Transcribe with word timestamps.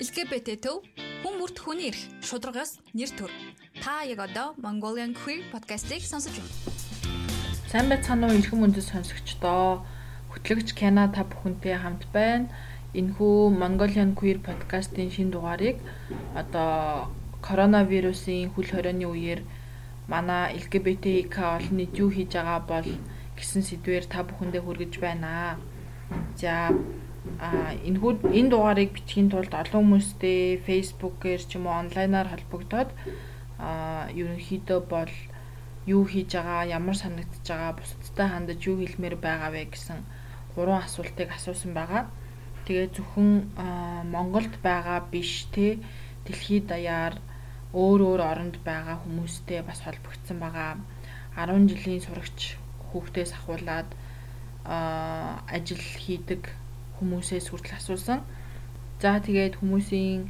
LGBT 0.00 0.48
төв 0.60 0.84
хүн 1.24 1.34
бүрт 1.40 1.56
хүний 1.64 1.88
эрх 1.88 2.02
шударгаас 2.20 2.76
нэр 2.92 3.10
төр. 3.16 3.32
Та 3.80 4.04
яг 4.04 4.20
одоо 4.20 4.52
Mongolian 4.60 5.16
Queer 5.16 5.48
podcast-ийг 5.52 6.04
сонсож 6.04 6.36
байна. 6.36 6.52
Сайн 7.72 7.88
байцгаана 7.88 8.28
уу 8.28 8.36
эрхэм 8.36 8.64
үндэс 8.68 8.92
сонсогчдоо. 8.92 9.84
Хөтлөгч 10.32 10.76
Кена 10.76 11.08
та 11.08 11.24
бүхэнтэй 11.24 11.80
хамт 11.80 12.04
байна. 12.12 12.52
Энэхүү 12.92 13.36
Mongolian 13.56 14.12
Queer 14.12 14.44
podcast-ийн 14.44 15.08
шинэ 15.08 15.32
дугаарыг 15.32 15.80
одоо 16.36 17.08
коронавирусын 17.40 18.52
хүл 18.52 18.68
хорионы 18.68 19.08
үеэр 19.08 19.40
манай 20.12 20.58
LGBT 20.60 21.06
олон 21.38 21.76
нийт 21.78 21.94
юу 22.02 22.10
хийж 22.10 22.34
байгаа 22.34 22.60
бол 22.72 22.88
гэсэн 23.38 23.62
сэдвээр 23.64 24.04
та 24.10 24.26
бүхэндээ 24.26 24.62
хүргэж 24.64 24.92
байна. 25.00 25.56
За 26.40 26.74
а 27.38 27.72
энэ 27.88 27.98
энэ 28.38 28.50
дугаарыг 28.50 28.90
бичгийн 28.92 29.30
тулд 29.30 29.52
олон 29.54 29.82
хүмүүстэй 29.86 30.60
Facebook-ээр 30.66 31.42
ч 31.48 31.50
юм 31.56 31.64
уу 31.70 31.78
онлайнаар 31.82 32.28
холбогдоод 32.30 32.90
а 33.60 34.08
ерөнхийдөө 34.20 34.80
бол 34.88 35.12
юу 35.86 36.04
хийж 36.04 36.30
байгаа, 36.36 36.68
ямар 36.78 36.96
санагдаж 36.96 37.44
байгаа, 37.44 37.72
бусдтай 37.78 38.28
хандаж 38.28 38.60
юу 38.66 38.76
хэлмээр 38.80 39.16
байгаа 39.16 39.50
вэ 39.52 39.62
гэсэн 39.72 39.98
гурван 40.54 40.84
асуултыг 40.84 41.28
асуусан 41.32 41.72
байгаа. 41.76 42.02
Тэгээ 42.64 42.88
зөвхөн 42.96 43.30
Монголд 44.12 44.54
байгаа 44.64 45.00
биш 45.12 45.48
те 45.54 45.78
дэлхийд 46.26 46.66
даяар 46.72 47.14
өөр 47.72 48.00
өөр 48.02 48.20
оронд 48.20 48.56
байгаа 48.66 48.98
хүмүүстэй 49.02 49.62
бас 49.62 49.80
холбогдсон 49.86 50.38
байгаа. 50.42 50.82
10 51.38 51.70
жилийн 51.70 52.02
сурагч 52.02 52.58
хүүхдээс 52.90 53.32
ахуулаад 53.38 53.90
ажил 54.66 55.84
хийдэг 56.02 56.50
хүмүүсээс 56.98 57.46
хүртэл 57.48 57.78
асуусан. 57.78 58.20
За 59.00 59.22
тэгээд 59.22 59.62
хүмүүсийн 59.62 60.28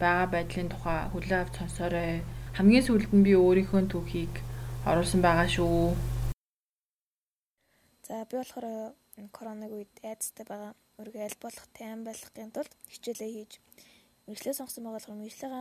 байгаа 0.00 0.26
байдлын 0.30 0.70
тухай 0.70 1.10
хүлээ 1.10 1.40
авч 1.42 1.54
сонсоорой. 1.58 2.22
Хамгийн 2.56 2.86
сүүлд 2.86 3.12
нь 3.12 3.26
би 3.26 3.32
өөрийнхөө 3.34 3.82
түүхийг 3.90 4.34
оруулсан 4.86 5.20
байгаа 5.20 5.48
шүү. 5.50 5.92
За 8.06 8.24
би 8.30 8.34
болохоор 8.38 8.94
коронавиг 9.34 9.74
үед 9.74 9.94
айдастай 10.06 10.46
байгаа. 10.46 10.72
Аль 10.96 11.42
болох 11.42 11.66
тайван 11.76 12.02
болохын 12.08 12.54
тулд 12.54 12.72
хичээлээ 12.88 13.30
хийж 13.34 13.52
мэрэгчлээ 14.26 14.58
сонгосон 14.58 14.82
байгаа 14.84 14.98
болохоор 14.98 15.20
мэрэгчлээ 15.22 15.52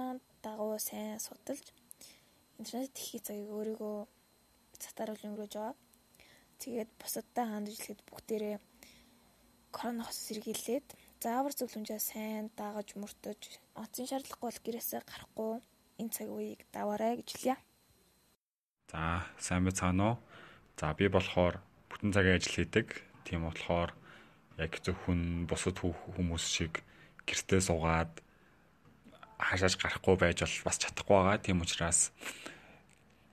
дагуу 0.46 0.78
сайн 0.82 1.20
судалж 1.22 1.66
интернет 2.60 2.96
хийх 2.98 3.24
цагийг 3.24 3.50
өөрийгөө 3.54 3.98
цатааруулж 4.82 5.24
өнгөрөөж 5.26 5.54
байгаа. 5.56 5.76
Тэгээд 6.62 6.92
бусадтай 7.02 7.46
хандж 7.48 7.70
хэлэхэд 7.76 8.02
бүгдээрээ 8.10 8.58
коронавирус 9.76 10.20
сэргийлээд 10.28 10.88
заавар 11.24 11.54
зөвлөмжөө 11.56 12.00
сайн 12.00 12.48
дагаж 12.56 12.96
мөртөж 12.96 13.42
оцсон 13.76 14.08
шаардлагагүй 14.08 14.48
бол 14.48 14.64
гэрээсээ 14.66 15.02
гарахгүй 15.04 15.54
энэ 16.00 16.14
цаг 16.16 16.28
үеийг 16.32 16.62
даваарай 16.72 17.20
гэж 17.20 17.30
хэлье. 17.36 17.56
За 18.92 19.28
сайн 19.38 19.68
байцгаана 19.68 20.04
уу? 20.06 20.18
За 20.80 20.94
би 20.96 21.06
болохоор 21.12 21.60
бүтэн 21.90 22.16
цагийн 22.16 22.38
ажил 22.40 22.56
хийдэг. 22.56 22.88
Тийм 23.28 23.44
болохоор 23.44 23.92
яг 24.58 24.72
зөвхөн 24.80 25.48
бусад 25.50 25.76
хүмүүс 25.84 26.46
шиг 26.56 26.84
гэртээ 27.28 27.62
суугаад 27.68 28.25
хаашааж 29.40 29.76
гарахгүй 29.80 30.16
байж 30.20 30.40
бол 30.44 30.66
бас 30.66 30.78
чадахгүй 30.80 31.16
байгаа. 31.16 31.38
Тийм 31.44 31.62
учраас 31.62 32.12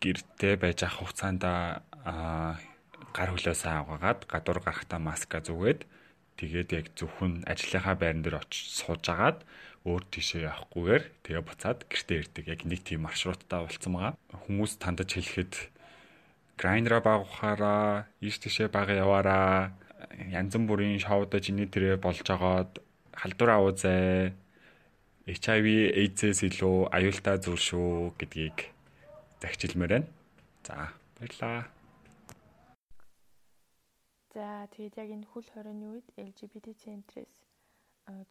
гэртээ 0.02 0.54
байж 0.58 0.78
ах 0.82 0.98
хугацаанд 0.98 1.42
гар 1.42 3.30
хөлөө 3.30 3.56
сайн 3.56 3.84
угаагаад 3.86 4.26
гадуур 4.26 4.58
гарахтаа 4.64 4.98
маска 4.98 5.38
зүгээд 5.44 5.80
тэгээд 6.40 6.68
яг 6.74 6.86
зөвхөн 6.98 7.44
ажлынхаа 7.46 7.94
байран 7.94 8.24
дээр 8.24 8.42
очиж 8.42 8.82
сууж 8.82 9.04
агаад 9.06 9.44
өөр 9.86 10.02
тийшээ 10.10 10.46
явахгүйгээр 10.46 11.04
тэгээ 11.26 11.42
буцаад 11.42 11.80
гэртээ 11.90 12.18
ирдэг. 12.22 12.44
Яг 12.50 12.60
нэг 12.66 12.80
тийм 12.86 13.02
маршруттай 13.06 13.60
болцсон 13.66 13.92
байгаа. 13.94 14.14
Хүмүүс 14.46 14.78
тандаж 14.78 15.10
хэлэхэд 15.10 15.54
грайндера 16.58 17.02
багухаараа, 17.02 18.06
ийш 18.22 18.38
тийшээ 18.38 18.70
бага 18.70 18.94
яваараа, 18.94 19.74
янз 20.30 20.54
бүрийн 20.54 21.02
шоуда 21.02 21.42
жиний 21.42 21.66
тэрэ 21.66 21.98
болж 21.98 22.22
агаад 22.30 22.78
халдвар 23.10 23.50
авуузай 23.58 24.32
HIV 25.22 25.66
AIDS-ээс 25.94 26.40
илүү 26.50 26.90
аюултай 26.90 27.38
зүйл 27.38 27.62
шүү 27.62 27.90
гэдгийг 28.18 28.74
захижилмээр 29.38 29.92
байна. 29.94 30.08
За 30.66 30.90
баярлаа. 31.14 31.70
За 34.34 34.66
тэгээд 34.74 34.98
яг 34.98 35.10
энэ 35.14 35.30
хөл 35.30 35.46
хорионы 35.54 35.86
үед 35.94 36.08
LGBT 36.18 36.74
центрээс 36.74 37.34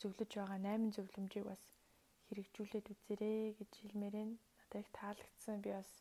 зөвлөж 0.03 0.31
байгаа 0.35 0.59
8 0.59 0.91
зөвлөмжийг 0.91 1.47
бас 1.47 1.63
хэрэгжүүлээд 2.27 2.91
үзээрэй 2.91 3.55
гэж 3.55 3.71
хэлмээр 3.71 4.15
байна. 4.19 4.35
Надад 4.59 4.83
их 4.83 4.89
таалагдсан. 4.91 5.63
Би 5.63 5.71
бас 5.71 5.91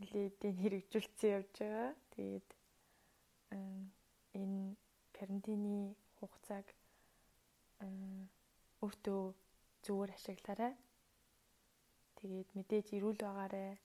нэлээд 0.00 0.40
энэ 0.48 0.62
хэрэгжүүлсэн 0.64 1.28
явж 1.36 1.52
байгаа. 1.60 1.92
Тэгээд 2.16 2.48
энэ 4.32 4.60
карантины 5.12 5.92
хугацааг 6.16 6.66
өөртөө 8.80 9.22
зүгээр 9.84 10.10
ашиглаарай. 10.16 10.72
Тэгээд 12.20 12.48
мэдээж 12.56 12.86
ирүүл 12.96 13.18
байгаарай. 13.20 13.76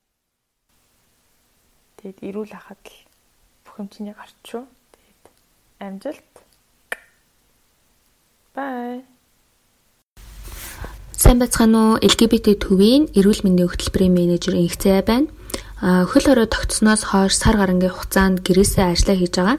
Тэгээд 2.00 2.20
ирүүл 2.28 2.52
хахад 2.56 2.84
л 2.84 2.98
бүх 3.68 3.76
юм 3.80 3.88
чиний 3.92 4.16
гарч 4.16 4.36
шүү. 4.48 4.64
Тэгээд 4.64 5.24
амжилт. 5.84 6.34
Бай. 8.56 9.04
Сайн 11.12 11.40
байцгаана 11.40 11.96
уу? 11.96 12.02
LGBT 12.04 12.56
төвийн 12.60 13.12
эрүүл 13.16 13.44
мэндийн 13.44 13.72
хөтөлбөрийн 13.72 14.16
менежер 14.16 14.56
Инхцээ 14.56 15.04
байна 15.04 15.35
хөл 15.82 16.24
хорой 16.24 16.48
тогтсноос 16.48 17.04
хойш 17.12 17.36
сар 17.36 17.60
гарангийн 17.60 17.92
хугацаанд 17.92 18.40
гэрээсээ 18.48 18.96
ажиллаа 18.96 19.18
хийж 19.20 19.34
байгаа. 19.36 19.58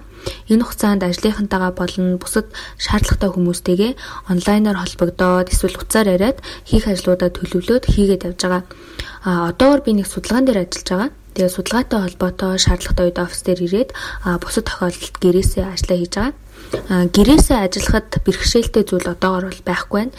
Энэ 0.49 0.65
хугацаанд 0.65 1.04
ажлынхантайгаа 1.04 1.72
болон 1.77 2.16
бусад 2.16 2.49
шаардлагатай 2.81 3.31
хүмүүстэйгээ 3.37 3.93
онлайнаар 4.32 4.81
холбогдоод 4.81 5.53
эсвэл 5.53 5.77
утсаар 5.77 6.09
яриад 6.16 6.41
хийх 6.65 6.88
ажлуудаа 6.88 7.28
төлөвлөөд 7.37 7.84
хийгээд 7.84 8.27
явж 8.32 8.41
байгаа. 8.49 8.65
А 9.28 9.53
одоогор 9.53 9.84
би 9.84 9.93
нэг 9.93 10.09
судалгаан 10.09 10.49
дээр 10.49 10.65
ажиллаж 10.65 10.88
байгаа. 10.88 11.10
Тэгээ 11.37 11.53
судалгаатай 11.53 12.00
холбоотой 12.00 12.53
шаардлагатай 12.65 13.04
үед 13.04 13.19
офис 13.21 13.41
дээр 13.44 13.60
ирээд 13.69 13.91
бусад 14.41 14.65
тохиолдолд 14.72 15.16
гэрээсээ 15.21 15.65
ажиллаа 15.69 15.98
хийж 16.00 16.15
байгаа. 16.16 16.33
Гэрээсээ 17.12 17.59
ажиллахад 17.60 18.09
бэрхшээлтэй 18.25 18.84
зүйл 18.88 19.12
одоогор 19.12 19.53
бол 19.53 19.62
байхгүй 19.69 20.00
байна. 20.00 20.16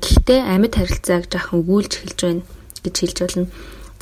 Гэхдээ 0.00 0.40
амьд 0.40 0.72
харилцааг 0.72 1.28
жаахан 1.28 1.60
өгүүлж 1.60 1.92
эхэлж 2.00 2.20
байна 2.24 2.42
гэж 2.80 2.94
хэлж 2.96 3.18
болно. 3.20 3.46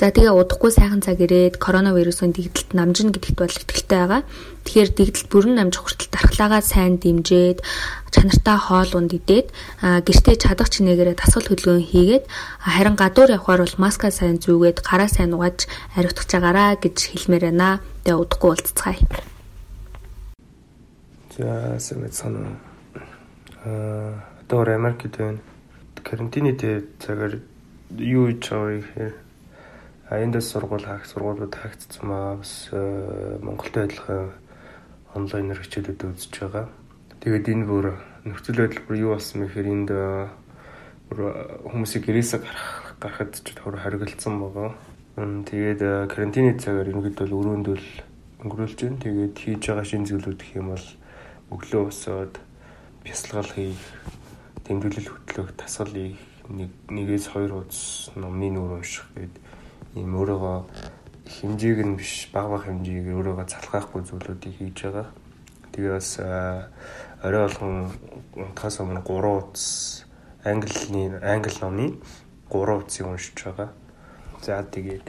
За 0.00 0.10
тэгээ 0.10 0.34
удахгүй 0.34 0.72
сайхан 0.72 1.04
цаг 1.04 1.20
ирээд 1.22 1.62
коронавирусын 1.62 2.34
дэгдэлт 2.34 2.74
намжина 2.74 3.12
гэдэгт 3.14 3.38
бол 3.38 3.54
итгэлтэй 3.54 3.98
байгаа. 4.02 4.22
Тэгэхээр 4.66 4.90
дэгдэлт 4.98 5.28
бүрэн 5.30 5.54
намжих 5.54 5.84
хүртэл 5.84 6.10
дархлаагаа 6.10 6.62
сайн 6.64 6.98
дэмжиж, 6.98 7.62
чанартай 8.10 8.58
хоол 8.58 8.92
унд 8.98 9.12
идээд, 9.14 9.54
гэртээ 9.78 10.36
чадах 10.42 10.74
чинээгээрээ 10.74 11.16
дасгал 11.18 11.46
хөдөлгөөн 11.46 11.86
хийгээд 11.86 12.24
харин 12.26 12.96
гадуур 12.98 13.30
явхаар 13.36 13.62
бол 13.62 13.76
маска 13.78 14.10
сайн 14.10 14.42
зүүгээд, 14.42 14.82
гараа 14.82 15.06
сайн 15.06 15.36
угааж 15.38 15.70
ариутгах 15.94 16.26
чагаараа 16.26 16.74
гэж 16.82 16.96
хэлмээр 17.12 17.54
байна. 17.54 17.78
Тэгээ 18.02 18.18
удахгүй 18.18 18.48
уулзцгаая. 18.58 18.98
За 21.36 21.78
сайн 21.78 22.10
байна. 22.10 22.58
Аа 23.62 24.32
одоо 24.52 24.74
Америкт 24.74 25.16
байна. 25.16 25.38
Карантины 26.02 26.52
дээр 26.52 26.82
цагаар 26.98 27.38
юу 27.96 28.26
хийж 28.28 28.50
байгаа 28.50 28.82
гэхээр 28.82 29.14
эндээс 30.18 30.52
сургууль 30.52 30.84
хаах 30.84 31.06
сургуулиуд 31.08 31.54
хаагдсан 31.56 32.04
маа 32.04 32.36
бас 32.36 32.68
э, 32.72 33.38
Монголтой 33.40 33.88
адилхан 33.88 34.36
онлайнаар 35.14 35.60
хичээлүүд 35.64 36.04
үзэж 36.04 36.34
байгаа. 36.36 36.68
Тэгээд 37.24 37.48
энэ 37.48 37.64
бүр 37.64 37.86
нөхцөл 38.28 38.60
байдал 38.60 38.84
бүр 38.84 38.96
юу 39.00 39.10
болсон 39.16 39.40
мэхээр 39.40 39.68
энд 39.72 39.90
э, 39.94 40.28
бүр 41.08 41.18
э, 41.22 41.32
хүмүүсийг 41.64 42.04
гэрээсээ 42.04 42.40
гарах 42.44 42.98
гарахад 43.00 43.32
ч 43.40 43.56
төр 43.56 43.78
харгалцсан 43.80 44.36
байгаа. 44.36 44.76
Тэгээд 45.16 45.80
карантины 46.12 46.60
цагаар 46.60 46.92
ерөнхийд 46.92 47.16
бол 47.16 47.38
өрөөнд 47.40 47.66
бол 47.72 47.88
өнгөрүүлж 48.44 48.78
байна. 48.84 49.00
Тэгээд 49.00 49.34
хийж 49.38 49.62
байгаа 49.64 49.86
шинэ 49.88 50.08
зүйлүүд 50.12 50.40
гэх 50.44 50.60
юм 50.60 50.76
бол 50.76 50.86
өглөө 51.56 51.82
босоод 51.88 52.36
бясалгал 53.00 53.48
хийх, 53.54 53.80
тэмдэглэл 54.68 55.08
хөтлөх, 55.08 55.56
тасгал 55.56 55.94
хийх, 55.94 56.20
нэг 56.52 56.70
нэгээс 56.88 57.32
хоёр 57.32 57.64
удаа 57.64 58.18
номын 58.18 58.60
үр 58.60 58.82
унших 58.82 59.08
гэдэг 59.16 59.51
ийм 59.94 60.16
өөрөөгөө 60.16 60.58
хэмжээг 61.28 61.80
нь 61.84 61.96
биш 62.00 62.32
баг 62.32 62.48
баг 62.48 62.64
хэмжээг 62.64 63.12
өөрөөгөө 63.12 63.46
залхаахгүй 63.48 64.02
зүйлүүдийг 64.08 64.54
хийж 64.56 64.78
байгаа. 64.88 65.08
Тэгээ 65.72 65.92
бас 65.96 66.10
орой 67.20 67.42
болгон 67.44 67.92
унтахаас 68.36 68.76
өмнө 68.80 69.04
3 69.04 69.36
утас 69.36 70.04
английн 70.44 71.20
англи 71.20 71.52
номны 71.60 71.86
3 72.48 72.78
утсыг 72.80 73.06
уншиж 73.06 73.36
байгаа. 73.44 73.68
За 74.40 74.64
тэгээд 74.64 75.06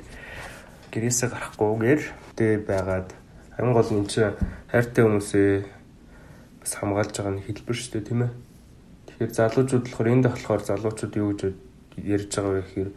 гэрээсээ 0.92 1.30
гарахгүйгээр 1.32 2.02
дэ 2.38 2.48
байгаад 2.68 3.10
хамгийн 3.58 3.76
гол 3.76 3.92
нь 3.98 4.08
чинь 4.08 4.38
хайртай 4.70 5.04
хүмүүсээ 5.04 5.52
бас 6.62 6.72
хамгаалж 6.78 7.14
байгаа 7.18 7.34
нь 7.34 7.46
хэлбэр 7.48 7.78
шүү 7.78 7.92
дээ 7.98 8.08
тийм 8.08 8.22
ээ. 8.28 8.32
Тэгэхээр 9.08 9.32
залуучууд 9.34 9.84
болохоор 9.90 10.12
энд 10.14 10.26
болохоор 10.30 10.62
залуучууд 10.64 11.14
юу 11.18 11.34
гэж 11.34 11.42
ярьж 11.98 12.32
байгаа 12.36 12.54
вэ 12.54 12.62
гэхээр 12.62 12.90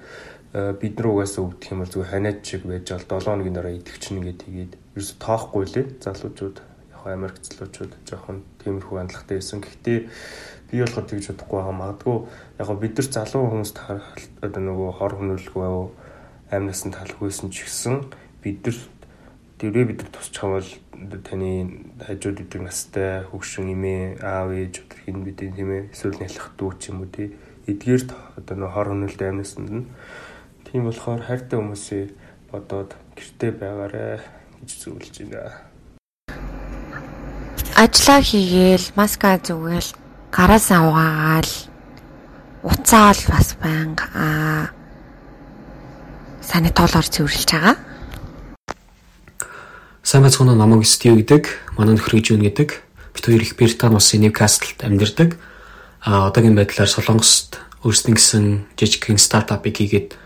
бид 0.57 0.97
нар 0.97 1.09
угаасаа 1.13 1.45
өвдөх 1.45 1.69
юм 1.69 1.81
бол 1.85 1.93
зүгээр 1.93 2.13
ханиад 2.17 2.41
шиг 2.41 2.63
байж 2.65 2.89
гал 2.89 3.05
7 3.05 3.29
хоногийн 3.29 3.57
дараа 3.57 3.75
идэх 3.77 4.01
чинь 4.01 4.25
ингээд 4.25 4.41
тэгээд 4.41 4.73
ерөөсө 4.97 5.15
тоохгүй 5.21 5.65
лээ 5.69 5.87
залуучууд 6.01 6.57
яг 6.97 7.03
Америк 7.05 7.37
залуучууд 7.45 7.93
жоохон 8.09 8.41
тиймэрхүү 8.65 8.97
хандлагатай 8.97 9.37
байсан. 9.37 9.61
Гэхдээ 9.61 9.99
би 10.73 10.77
болохоор 10.81 11.07
тэгж 11.13 11.27
бодохгүй 11.29 11.59
байгаа. 11.61 11.77
Магадгүй 11.77 12.17
яг 12.57 12.69
бид 12.81 12.95
нар 12.97 13.09
залуу 13.13 13.45
хүмүүст 13.53 13.77
одоо 14.41 14.63
нөгөө 14.65 14.91
хор 14.97 15.13
хөнөөлгүй 15.21 15.61
байв 15.61 15.93
амнаас 16.49 16.83
нь 16.89 16.97
талхгүйсэн 16.97 17.53
ч 17.53 17.69
гэсэн 17.69 17.95
бид 18.41 18.65
нар 18.65 18.79
тэрвээ 19.59 19.85
бид 19.93 19.99
нар 20.01 20.11
тусчих 20.15 20.41
юм 20.41 20.57
бол 20.57 20.71
таны 21.27 21.51
хажууд 22.07 22.39
идэг 22.45 22.63
настай 22.63 23.25
хөгшин 23.29 23.73
эмээ 23.75 24.23
аав 24.23 24.55
ээж 24.55 24.75
өдр 24.85 24.99
хин 25.05 25.21
бидний 25.27 25.53
тийм 25.53 25.71
ээ 25.75 25.83
эсвэл 25.93 26.21
нялх 26.23 26.49
дүү 26.57 26.71
ч 26.79 26.95
юм 26.95 27.03
уу 27.03 27.11
тий 27.11 27.35
эдгээр 27.67 28.03
одоо 28.39 28.57
нөх 28.57 28.73
хор 28.73 28.89
хөнөөлт 28.95 29.21
амнасанд 29.27 29.71
нь 29.75 29.85
Тийм 30.77 30.93
болохоор 30.93 31.25
хайртай 31.25 31.57
хүмүүсээ 31.57 32.05
бодоод 32.53 32.93
гэртээ 33.17 33.53
байгаарэ 33.65 34.21
гэж 34.61 34.71
зөвлөж 34.77 35.25
байна. 35.25 35.73
Ажлаа 37.81 38.21
хийгээл, 38.21 38.93
маска 38.93 39.41
зүгээл, 39.41 39.97
гараасаа 40.29 40.85
угаагаал, 40.85 41.53
уцаа 42.61 43.09
бол 43.09 43.25
бас 43.33 43.49
байнга 43.57 44.05
аа 44.13 44.69
санитолоор 46.45 47.09
цэвэрлж 47.09 47.49
байгаа. 47.57 47.81
Сайн 50.05 50.29
бацхан 50.29 50.53
намаг 50.53 50.85
стив 50.85 51.17
гэдэг, 51.17 51.73
манай 51.81 51.97
нөхөр 51.97 52.21
гэж 52.21 52.37
үн 52.37 52.45
гэдэг. 52.45 52.69
Бид 53.17 53.25
хоёр 53.25 53.41
их 53.41 53.57
Британи 53.57 53.97
улсын 53.97 54.29
Ньюкаслд 54.29 54.85
амьдардаг. 54.85 55.41
А 56.05 56.29
одоогийн 56.29 56.53
байдлаар 56.53 56.93
Солонгост 56.93 57.65
өөрсдийн 57.81 58.21
гэсэн 58.21 58.45
жижигхэн 58.77 59.17
стартапыг 59.17 59.81
хийгээд 59.81 60.26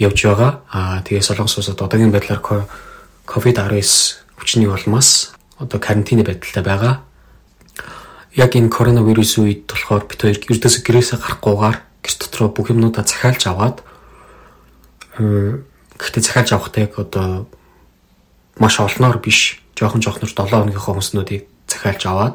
явж 0.00 0.18
байгаа. 0.24 0.64
Аа 0.72 1.04
тэгээ 1.04 1.20
Солонгос 1.22 1.60
улсад 1.60 1.84
одоогийн 1.84 2.10
байдлаар 2.10 2.40
COVID-19 3.28 3.84
хүчний 4.40 4.66
улмаас 4.66 5.36
одоо 5.60 5.78
карантины 5.78 6.24
байдалтай 6.24 6.64
байгаа. 6.64 7.04
Яг 8.34 8.56
энэ 8.56 8.72
коронавирус 8.72 9.36
үед 9.36 9.68
болохоор 9.68 10.08
бид 10.08 10.20
хоёр 10.24 10.40
ердөөсөө 10.40 10.82
гэрээсээ 10.82 11.18
гарахгүйгээр 11.20 11.78
гэр 12.00 12.14
дотроо 12.16 12.48
бүх 12.48 12.72
юмнуудаа 12.72 13.04
захиалж 13.04 13.44
аваад 13.44 13.84
гэхдээ 16.00 16.22
захиалж 16.24 16.50
авахдаа 16.56 16.82
яг 16.88 16.96
одоо 16.96 17.44
маш 18.56 18.80
олноор 18.80 19.20
биш 19.20 19.60
жоохон 19.76 20.00
жоохноор 20.00 20.32
7 20.32 20.48
хоногийнхоо 20.48 20.96
хүнснүүдийг 20.96 21.44
захиалж 21.68 22.02
аваад 22.08 22.34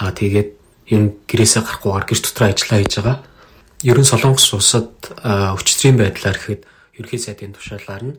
аа 0.00 0.10
тэгээд 0.16 0.50
энэ 0.88 1.12
гэрээсээ 1.28 1.62
гарахгүйгээр 1.68 2.06
гэр 2.08 2.20
дотроо 2.24 2.48
ажиллаа 2.48 2.78
хийж 2.80 2.94
байгаа. 2.96 3.18
Ер 3.84 3.98
нь 4.00 4.08
Солонгос 4.08 4.48
улсад 4.56 4.88
өчтөрийн 5.20 6.00
байдлаар 6.00 6.38
гэхэд 6.40 6.62
ерхий 6.98 7.20
сайдын 7.20 7.54
тушаалаар 7.54 8.04
нь 8.04 8.16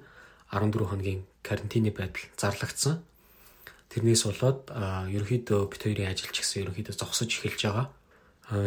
14 0.52 0.90
хоногийн 0.90 1.22
карантины 1.44 1.92
байдал 1.92 2.26
зарлагдсан. 2.38 3.02
Тэрнээс 3.90 4.24
болоод 4.28 4.70
ерөнхийдөө 5.16 5.62
бит 5.72 5.82
хоёрын 5.84 6.12
ажил 6.12 6.32
ч 6.32 6.42
гэсэн 6.42 6.68
ерөнхийдөө 6.68 6.96
зогсож 6.96 7.32
эхэлж 7.32 7.62
байгаа. 7.66 7.88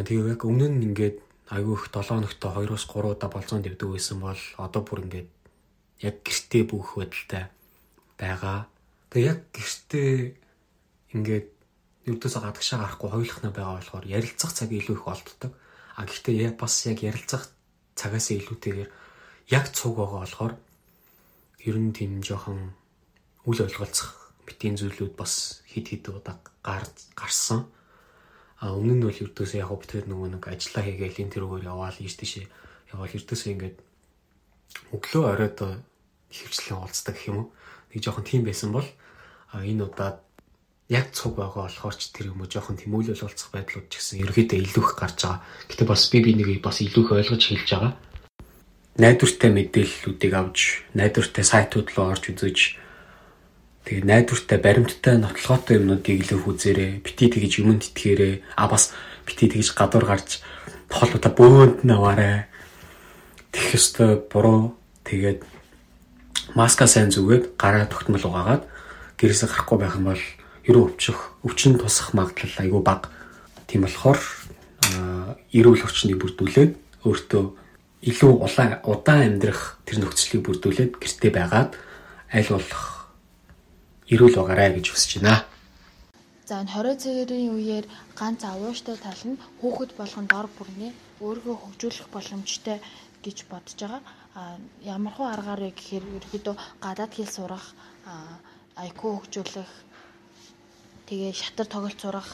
Тэгээ 0.06 0.34
яг 0.34 0.42
өмнө 0.42 0.68
нь 0.68 0.86
ингээд 0.88 1.16
айгүй 1.54 1.74
их 1.76 1.84
7 1.92 2.08
хоногтой 2.08 2.50
2-оос 2.50 2.84
3 2.90 3.14
удаа 3.14 3.30
болцоонд 3.30 3.64
дэвдэг 3.64 3.88
байсан 3.88 4.18
бол 4.20 4.42
одоо 4.58 4.82
бүр 4.84 5.04
ингээд 5.06 5.28
яг 6.04 6.16
гэртээ 6.26 6.62
бүх 6.68 6.98
байдалтай 6.98 7.44
байгаа. 8.18 8.68
Тэгээ 9.10 9.28
яг 9.32 9.40
гэртээ 9.54 10.12
ингээд 11.16 11.48
ердөөсөө 12.08 12.42
гадагшаа 12.42 12.78
гарахгүй 12.80 13.10
хойлохна 13.10 13.50
байгаа 13.52 13.76
болохоор 13.80 14.04
ярилцах 14.06 14.52
цаг 14.52 14.70
илүү 14.72 14.96
их 14.96 15.04
олддог. 15.08 15.52
А 15.96 16.04
гэхдээ 16.04 16.56
бас 16.56 16.74
яг 16.86 16.98
ярилцах 17.02 17.48
цагаас 17.98 18.30
илүүтэйгээр 18.30 18.90
яг 19.48 19.72
цуг 19.72 19.96
байгаа 19.96 20.20
болохоор 20.20 20.54
ер 21.64 21.76
нь 21.80 21.92
тийм 21.96 22.20
жоохон 22.20 22.76
үл 23.48 23.60
ойлголцох 23.64 24.36
битийн 24.44 24.76
зүйлүүд 24.76 25.16
бас 25.16 25.64
хид 25.64 25.88
хид 25.88 26.08
удаа 26.12 26.36
гарсан. 26.62 27.64
А 28.60 28.76
өмнө 28.76 29.00
нь 29.00 29.04
бол 29.08 29.22
ердөөсөө 29.24 29.64
яг 29.64 29.72
бид 29.72 30.04
нөгөө 30.04 30.28
нэг 30.36 30.44
ажиллаа 30.52 30.84
хийгээл 30.84 31.20
энэ 31.24 31.32
тэрүүгээр 31.32 31.68
яваал 31.72 31.96
ийш 31.96 32.14
тийшээ 32.20 32.44
яваал 32.92 33.16
ердөөсөө 33.16 33.50
ингээд 33.56 33.76
өглөө 34.92 35.24
оройд 35.32 35.58
хөвчлэн 36.28 36.80
уулздаг 36.84 37.14
гэх 37.16 37.28
юм 37.32 37.36
уу. 37.40 37.48
Нэг 37.94 38.00
жоохон 38.04 38.26
тийм 38.28 38.44
байсан 38.44 38.74
бол 38.74 38.88
энэ 39.56 39.84
удаад 39.88 40.20
яг 40.92 41.08
цуг 41.16 41.40
байгаа 41.40 41.72
болохоор 41.72 41.96
ч 41.96 42.12
тэр 42.12 42.36
юм 42.36 42.44
уу 42.44 42.50
жоохон 42.50 42.76
тийм 42.76 42.92
үйл 42.98 43.14
ойлголцох 43.16 43.48
байдлууд 43.54 43.88
ч 43.88 43.96
гэсэн 43.96 44.28
ерөөдөө 44.28 44.58
илүү 44.60 44.84
их 44.84 44.92
гарч 44.98 45.18
байгаа. 45.24 45.40
Гэтэ 45.72 45.84
бас 45.88 46.02
би 46.12 46.18
би 46.20 46.36
нэг 46.36 46.60
бас 46.60 46.82
илүү 46.84 47.04
их 47.04 47.12
ойлгож 47.16 47.44
хэлж 47.48 47.68
байгаа 47.72 47.92
найдвартай 48.98 49.50
мэдээллүүдийг 49.54 50.32
авч 50.34 50.58
найдвартай 50.92 51.44
сайтууд 51.46 51.88
руу 51.94 52.10
орж 52.12 52.34
үзэж 52.34 52.58
тэгээ 53.86 54.04
найдвартай 54.04 54.58
баримттай 54.58 55.16
нотлоготой 55.16 55.78
юмнуудыг 55.78 56.18
илүү 56.26 56.40
хүзээрээ 56.44 56.90
бити 57.06 57.30
тэгж 57.30 57.52
юмд 57.62 57.86
итгээрээ 57.88 58.58
а 58.58 58.66
бас 58.68 58.92
бити 59.24 59.48
тэгж 59.48 59.72
гадуур 59.72 60.04
гарч 60.04 60.42
тоолуудаа 60.90 61.32
бөөнд 61.32 61.86
нь 61.86 61.94
аваарэ 61.94 62.48
тэгэх 63.52 63.76
ёстой 63.76 64.20
буруу. 64.28 64.76
Тэгээд 65.04 65.40
маска 66.54 66.86
сайн 66.86 67.12
зүгээд 67.12 67.56
гараа 67.56 67.88
тогтмол 67.88 68.24
угаагаад 68.24 68.64
гэрээсээ 69.16 69.48
гарахгүй 69.48 69.78
байх 69.78 69.96
юм 69.96 70.12
бол 70.12 70.24
ерөө 70.68 70.84
өвчих 70.92 71.18
өвчин 71.44 71.80
тусах 71.80 72.12
магадлал 72.12 72.60
айгүй 72.60 72.82
бага. 72.84 73.08
Тийм 73.68 73.84
болохоор 73.84 74.20
эрүүл 75.52 75.84
хүчнийг 75.84 76.20
бүрдүүлээд 76.20 76.72
өөртөө 77.04 77.44
илүү 78.02 78.32
улаан 78.46 78.78
удаан 78.86 79.22
амьдрах 79.26 79.82
тэр 79.82 79.98
нөхцөлийг 80.06 80.42
бүрдүүлээд 80.46 80.92
гэртээ 81.02 81.32
байгаад 81.34 81.74
аль 82.30 82.50
болох 82.54 82.84
эрүүл 84.06 84.38
байгаарай 84.38 84.78
гэж 84.78 84.86
хүсэж 84.94 85.10
байна. 85.18 85.42
За 86.48 86.62
энэ 86.62 86.72
20 86.72 87.02
цагийн 87.02 87.52
үеэр 87.52 87.86
ганц 88.16 88.40
авууштай 88.46 88.96
тал 88.96 89.22
нь 89.26 89.40
хүүхэд 89.60 89.92
болгон 89.98 90.26
дор 90.30 90.46
бүрнээ 90.56 90.92
өөрийгөө 91.20 91.56
хөгжүүлэх 91.60 92.08
боломжтой 92.14 92.78
гэж 93.20 93.50
бодож 93.50 93.76
байгаа. 93.76 94.02
А 94.38 94.56
ямар 94.80 95.12
хуу 95.12 95.26
аргаар 95.26 95.60
вэ 95.60 95.70
гэхээр 95.74 96.04
ерөөдөө 96.16 96.56
гадаад 96.80 97.12
хэл 97.12 97.28
сурах, 97.28 97.74
IQ 98.78 99.00
хөгжүүлэх, 99.02 99.70
тэгээ 101.10 101.32
шатар 101.34 101.66
тоглолт 101.66 102.00
сурах, 102.00 102.28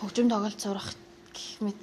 хөгжим 0.00 0.26
тоглолт 0.32 0.58
сурах 0.58 0.88
гэх 1.36 1.60
мэт 1.60 1.78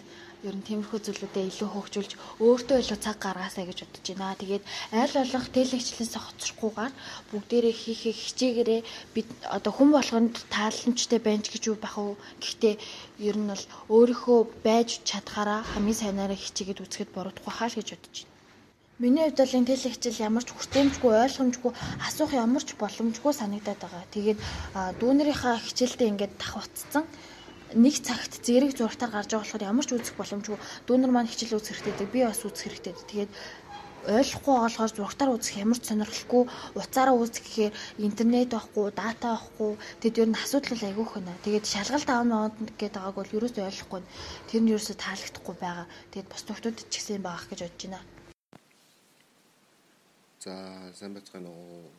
ер 0.47 0.55
нь 0.55 0.67
тиймэрхүү 0.67 0.99
зүйлүүдэд 1.01 1.49
илүү 1.49 1.69
хөгжүүлж 1.73 2.11
өөртөө 2.45 2.77
илүү 2.81 2.99
цаг 3.01 3.17
гаргаасаа 3.25 3.65
гэж 3.65 3.79
бодож 3.81 4.05
байна. 4.13 4.39
Тэгээд 4.41 4.63
аль 5.01 5.15
болох 5.17 5.45
телегчлээс 5.57 6.13
хоцрохгүйгээр 6.21 6.93
бүгдээрээ 7.29 7.75
хийхээ 7.81 8.15
хичээгээрээ 8.23 8.81
бид 9.15 9.27
одоо 9.57 9.71
хүн 9.73 9.89
болгонд 9.97 10.35
тааламжтай 10.53 11.19
байна 11.23 11.43
гэж 11.43 11.63
юу 11.69 11.77
бах 11.81 11.95
уу. 11.97 12.13
Гэхдээ 12.43 12.75
ер 13.29 13.35
нь 13.41 13.49
бол 13.49 13.63
өөрийнхөө 13.95 14.39
байж 14.67 14.89
чадхаараа 15.09 15.61
хамгийн 15.71 16.01
сайнаараа 16.01 16.37
хичээгээд 16.37 16.83
үзэхэд 16.85 17.09
буруудахгүй 17.15 17.53
хаа 17.55 17.69
л 17.73 17.77
гэж 17.81 17.89
бодож 17.93 18.15
байна. 18.21 18.33
Миний 19.03 19.27
хувьд 19.27 19.39
бол 19.43 19.57
энэ 19.59 19.69
телегчл 19.75 20.23
ямар 20.23 20.43
ч 20.47 20.49
хүртээмжгүй 20.55 21.13
ойлгомжгүй 21.25 21.71
асуух 22.07 22.31
ямар 22.31 22.63
ч 22.63 22.79
боломжгүй 22.79 23.33
санагдаад 23.35 23.79
байгаа. 23.83 24.03
Тэгээд 24.15 24.39
дүүнэрийнхаа 25.03 25.59
хичээлдээ 25.59 26.11
ингээд 26.15 26.33
давхцсан 26.39 27.03
нэг 27.75 27.95
цагт 27.99 28.39
зэрэг 28.39 28.71
зурагтаар 28.75 29.11
гарч 29.11 29.29
байгаа 29.35 29.43
болохоор 29.43 29.67
ямар 29.69 29.85
ч 29.85 29.91
үзэх 29.91 30.15
боломжгүй 30.15 30.57
дүүнер 30.87 31.11
маань 31.11 31.27
хичээл 31.27 31.59
үзэх 31.59 31.83
хэрэгтэй 31.83 32.07
би 32.07 32.19
бас 32.23 32.39
үзэх 32.47 32.63
хэрэгтэй. 32.71 32.93
Тэгээд 33.11 33.31
ойлгохгүй 34.05 34.55
болохоор 34.55 34.91
зурагтаар 34.95 35.33
үзэх 35.33 35.55
ямар 35.59 35.79
ч 35.81 35.83
сонирхолгүй 35.89 36.43
уцаараа 36.77 37.15
үзэх 37.17 37.43
гэхээр 37.43 37.73
интернет 38.05 38.49
байхгүй 38.53 38.85
дата 38.93 39.35
байхгүй 39.35 39.71
тэгэд 40.01 40.21
ер 40.21 40.29
нь 40.29 40.39
асуудал 40.39 40.83
айгүйх 40.87 41.11
байна. 41.17 41.33
Тэгээд 41.43 41.65
шалгалт 41.65 42.09
аав 42.09 42.25
мод 42.29 42.55
гэдэг 42.79 43.01
байгааг 43.01 43.17
бол 43.17 43.35
ерөөсөө 43.37 43.65
ойлгохгүй. 43.65 44.01
Тэр 44.49 44.61
нь 44.61 44.71
ерөөсөө 44.71 44.95
таалагдахгүй 45.01 45.55
байгаа. 45.57 45.87
Тэгээд 46.13 46.31
бос 46.31 46.43
нөхдүүд 46.45 46.77
ч 46.87 46.93
гэсэн 46.95 47.25
байгаах 47.25 47.49
гэж 47.49 47.59
бодож 47.65 47.83
байна. 47.83 48.01
За 50.45 50.53
сайн 50.93 51.13
бацгаана 51.17 51.49
уу. 51.49 51.89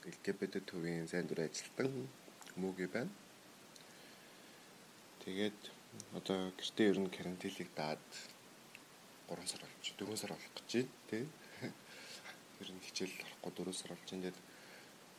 LGBT 0.00 0.64
төвийн 0.64 1.04
сайн 1.04 1.28
дүр 1.28 1.44
ажилтан 1.44 2.08
мөгийн 2.56 2.88
байна. 2.88 3.12
Тэгээд 5.24 5.60
одоо 6.16 6.50
гэртээ 6.56 6.90
ер 6.92 6.98
нь 7.00 7.12
карантиныг 7.12 7.68
даад 7.76 8.06
3 9.28 9.46
сар 9.46 9.62
болж 9.62 9.86
4 10.00 10.16
сар 10.16 10.32
болох 10.32 10.54
гэж 10.56 10.70
байна 10.72 10.88
тий. 11.10 11.24
Ер 12.62 12.70
нь 12.72 12.84
хичээл 12.86 13.16
орохгүй 13.44 13.52
4 13.52 13.72
сар 13.76 13.90
болж 13.92 14.08
байна. 14.08 14.24
Тэгээд 14.24 14.38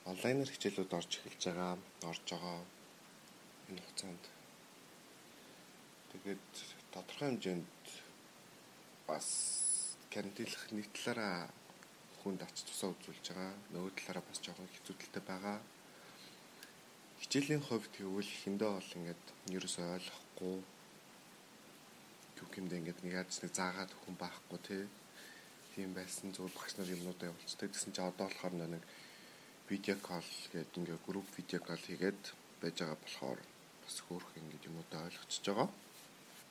онлайнаар 0.10 0.50
хичээлүүд 0.50 0.92
орж 1.00 1.12
эхэлж 1.22 1.44
байгаа, 1.46 1.74
орж 2.10 2.26
байгаа 2.34 2.58
энэ 3.70 3.82
хугацаанд. 3.86 4.24
Тэгээд 6.12 6.50
тодорхой 6.92 7.28
хэмжээнд 7.30 7.86
бас 9.08 9.28
карантинлах 10.10 10.66
нэг 10.74 10.88
талаараа 10.98 11.48
хүнд 12.22 12.42
ач 12.42 12.58
тусаа 12.66 12.90
үзүүлж 12.94 13.26
байгаа. 13.30 13.54
Нөгөө 13.74 13.92
талаараа 13.98 14.26
бас 14.26 14.40
жоохон 14.42 14.70
хэцүүдэлтэй 14.74 15.24
байгаа. 15.30 15.58
Хичээлийн 17.22 17.64
хувьд 17.64 17.92
тэгвэл 17.96 18.32
хиндэ 18.42 18.66
бол 18.66 18.90
ингээд 18.98 19.24
ерөөсөй 19.56 19.86
ойлгохгүй 19.96 20.58
гэмдэ 22.52 22.76
ингээд 22.84 23.00
нэг 23.08 23.14
яаж 23.16 23.32
нэг 23.40 23.52
заагаад 23.56 23.92
хүн 24.04 24.16
байхгүй 24.20 24.60
тий 24.68 24.84
тийм 25.72 25.96
байсан 25.96 26.36
зүгээр 26.36 26.52
багш 26.52 26.74
нар 26.76 26.94
юмнуудаа 26.96 27.32
явуулцдаг. 27.32 27.72
Тэгсэн 27.72 27.96
чинь 27.96 28.10
одоо 28.12 28.28
болохоор 28.28 28.54
нэг 28.60 28.84
видео 29.72 29.96
кол 30.04 30.30
гэдэг 30.52 30.76
ингээ 30.76 31.00
групп 31.08 31.28
видео 31.40 31.60
кол 31.64 31.80
хийгээд 31.88 32.22
байж 32.60 32.76
байгаа 32.76 33.00
болохоор 33.00 33.40
бас 33.40 33.96
хөөх 34.04 34.28
ингээ 34.36 34.68
юмудаа 34.68 35.08
ойлгочихж 35.08 35.46
байгаа. 35.48 35.70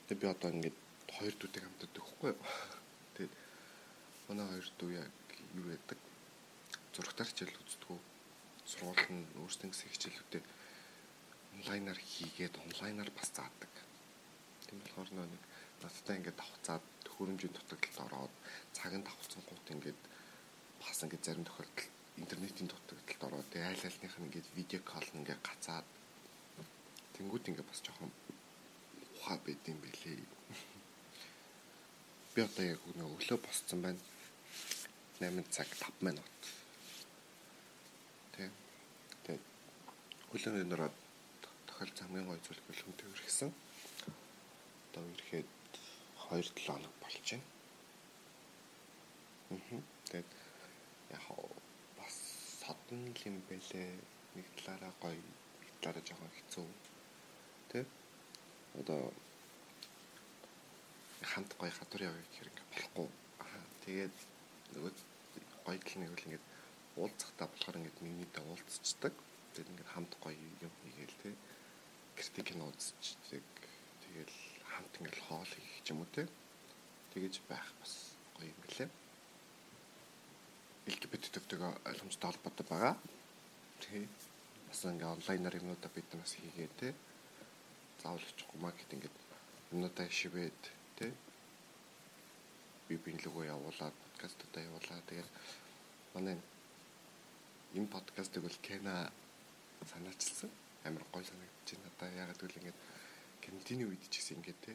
Тэгээ 0.09 0.21
би 0.25 0.27
одоо 0.33 0.49
ингээ 0.57 0.75
хоёр 1.21 1.35
дүүтэй 1.37 1.63
хамтад 1.63 2.01
өгөхгүй. 2.01 2.33
Тэгээд 3.15 3.35
манай 4.33 4.47
хоёр 4.49 4.69
дүү 4.81 4.91
яг 5.05 5.17
юу 5.61 5.69
яадаг 5.69 6.01
зурагтаар 6.97 7.29
хичээл 7.29 7.61
үздэг. 7.61 8.01
Сургууль 8.71 9.05
нь 9.13 9.29
өөрсдөө 9.37 9.69
гэсэн 9.69 9.93
хичээлүүдээ 9.93 10.43
онлайнаар 11.61 12.01
хийгээд 12.01 12.57
онлайнаар 12.65 13.11
бас 13.13 13.29
заадаг. 13.37 13.73
Тийм 14.65 14.81
болохоор 14.81 15.11
нэг 15.13 15.45
надтай 15.85 16.17
ингээд 16.17 16.41
давхцаад 16.41 16.85
хөрөмжийн 17.15 17.53
дутагдлалд 17.53 18.01
ороод 18.07 18.35
цаг 18.73 18.93
нь 18.97 19.05
давхцсан 19.05 19.43
гут 19.45 19.67
ингээд 19.69 20.01
бас 20.81 20.99
ингээд 21.05 21.27
зарим 21.27 21.45
тохиолдолд 21.45 21.93
интернетийн 22.23 22.69
дутагдлалд 22.73 23.27
ороод 23.29 23.49
тэгээ 23.53 23.69
айл 23.69 23.85
айлных 23.85 24.15
нь 24.17 24.27
ингээд 24.29 24.49
видео 24.57 24.81
кол 24.89 25.09
ингээд 25.19 25.45
гацаад 25.45 25.87
тэнгууд 27.15 27.49
ингээд 27.49 27.69
бас 27.69 27.81
жоохон 27.85 28.13
ухаа 29.21 29.37
байд 29.45 29.61
юм 29.69 29.79
бэлээ. 29.85 30.17
Би 32.33 32.41
одоо 32.49 32.65
яг 32.65 32.81
өглөө 32.89 33.39
босцсон 33.45 33.81
байна. 33.85 34.01
8 35.21 35.45
цаг 35.53 35.69
5 35.77 36.09
минут. 36.09 36.41
Тэг. 38.33 38.49
Тэг. 39.29 39.39
Өглөөний 40.33 40.65
нураад 40.65 40.97
тохиол 41.81 41.97
хамгийн 41.97 42.29
гой 42.29 42.41
зүйл 42.45 42.61
хөлөмтэй 42.69 43.09
өргөсөн. 43.09 43.51
Одоо 44.93 45.05
ирэхэд 45.17 45.49
2-7 46.29 46.69
хоног 46.69 46.95
болж 47.01 47.27
байна. 47.33 47.47
Аа. 49.49 49.81
Тэгээд 50.05 50.31
яг 51.17 51.25
бас 51.97 52.17
содон 52.61 53.01
юм 53.25 53.41
бэлээ. 53.49 53.97
Нэг 54.37 54.47
талаараа 54.61 54.93
гоё, 55.01 55.17
нэг 55.17 55.73
талаараа 55.81 56.05
жоохон 56.05 56.33
хэцүү. 56.37 56.67
Тэ? 57.73 57.81
Одоо 58.77 59.01
хамт 61.33 61.51
гоё 61.57 61.73
гадуур 61.81 62.03
явъя 62.13 62.25
гэхээр 62.29 62.51
ингээ 62.53 62.69
болохгүй. 62.77 63.09
Аа. 63.41 63.65
Тэгээд 63.89 64.17
нөгөө 64.77 64.93
гоё 65.65 65.81
тал 65.81 65.97
нэг 66.05 66.13
үл 66.13 66.27
ингээд 66.29 66.45
уулзахтаа 67.01 67.49
болохоор 67.49 67.81
ингээд 67.81 68.05
минийдээ 68.05 68.45
уулзчихдаг. 68.45 69.15
Тэгээд 69.57 69.71
ингээд 69.73 69.93
хамт 69.97 70.13
гоё 70.21 70.37
юм 70.37 70.75
хийгээл 70.85 71.17
тэ. 71.25 71.33
Гэртээ 72.21 72.45
кино 72.53 72.69
үзчихдэг. 72.69 73.41
Тэгэл 74.05 74.37
хамт 74.69 74.93
ингээл 75.01 75.25
хоол 75.25 75.49
хийх 75.57 75.89
юм 75.89 76.05
уу 76.05 76.09
те. 76.13 76.29
Тэгэж 77.17 77.41
байх 77.49 77.65
бас 77.81 78.13
гоё 78.37 78.53
юм 78.53 78.61
гэлээ. 78.69 78.91
LGBT-тэйгээ 80.93 81.73
ойлгомжтой 81.89 82.29
холбоотой 82.29 82.67
байгаа. 82.69 82.95
Тий. 83.81 84.05
Бас 84.69 84.85
ингээ 84.85 85.15
онлайнаар 85.17 85.57
юмудаа 85.65 85.91
бид 85.97 86.13
бас 86.13 86.37
хийгээ 86.37 86.69
те. 86.77 86.89
Заавал 88.05 88.21
очихгүй 88.21 88.61
маркет 88.61 88.93
ингээд 88.93 89.17
юмудаа 89.73 90.05
шивэд 90.13 90.61
те. 91.01 91.09
Би 92.85 93.01
бинлэгөө 93.01 93.49
явуулаад 93.49 93.97
подкастуудаа 93.97 94.69
явуулаад 94.69 95.09
тэгээд 95.09 95.31
манай 96.13 96.37
энэ 97.73 97.89
подкастыг 97.89 98.45
бол 98.45 98.59
Кена 98.61 99.09
санаачилсан. 99.89 100.51
Амар 100.85 101.05
гоё 101.13 101.25
санагдаж 101.25 101.69
байна. 101.75 101.91
Одоо 101.95 102.09
ягаад 102.23 102.39
гэвэл 102.41 102.59
ингээд 102.61 102.79
карантины 103.43 103.85
үед 103.89 104.03
ч 104.09 104.15
гэсэн 104.19 104.39
ингээд 104.41 104.61
те 104.65 104.73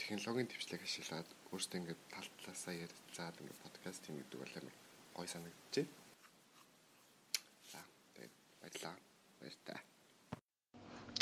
технологийн 0.00 0.48
төвчлэг 0.50 0.82
ашиглаад 0.82 1.28
өөртөө 1.52 1.78
ингээд 1.80 2.00
тал 2.10 2.28
талаасаа 2.40 2.74
ярилцаад 2.74 3.36
ингээд 3.40 3.62
подкаст 3.64 4.02
юм 4.10 4.16
гэдэг 4.18 4.38
бол 4.40 4.54
амар 4.58 4.76
гой 5.14 5.28
санагдчихэ. 5.28 5.88
За 7.72 7.80
тэгээд 8.16 8.34
баярлаа. 8.62 8.94
Баяртай. 9.40 9.78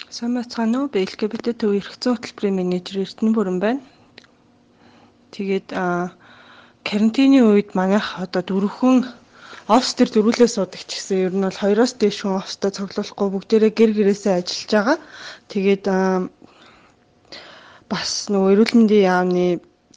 Сайн 0.09 0.33
бацгаана 0.39 0.77
уу? 0.87 0.93
LGBT 0.93 1.47
төв 1.59 1.77
эрхцэн 1.77 2.17
хөтөлбөрийн 2.17 2.57
менежер 2.57 3.05
Эрдэнэ 3.05 3.35
бүрэн 3.37 3.59
байна. 3.61 3.83
Тэгээд 5.35 5.69
а 5.77 6.17
карантины 6.89 7.45
үед 7.45 7.77
манайх 7.77 8.17
одоо 8.17 8.43
дөрвөн 8.43 9.05
офс 9.69 9.93
төр 9.93 10.09
дөрвөлээ 10.09 10.49
суудаг 10.49 10.81
ч 10.89 10.97
гэсэн 10.97 11.19
ер 11.29 11.35
нь 11.37 11.45
бол 11.45 11.61
хоёроос 11.61 11.93
дээш 12.01 12.25
хүн 12.25 12.41
офстой 12.41 12.73
цуглуулахгүй 12.73 13.29
бүгдээрээ 13.37 13.73
гэр 13.77 13.93
гэрээсээ 14.01 14.35
ажиллаж 14.41 14.71
байгаа. 14.73 14.99
Тэгээд 15.53 15.85
бас 17.93 18.11
нөгөө 18.33 18.53
эрүүл 18.57 18.75
мэндийн 18.81 19.09
яамны 19.13 19.47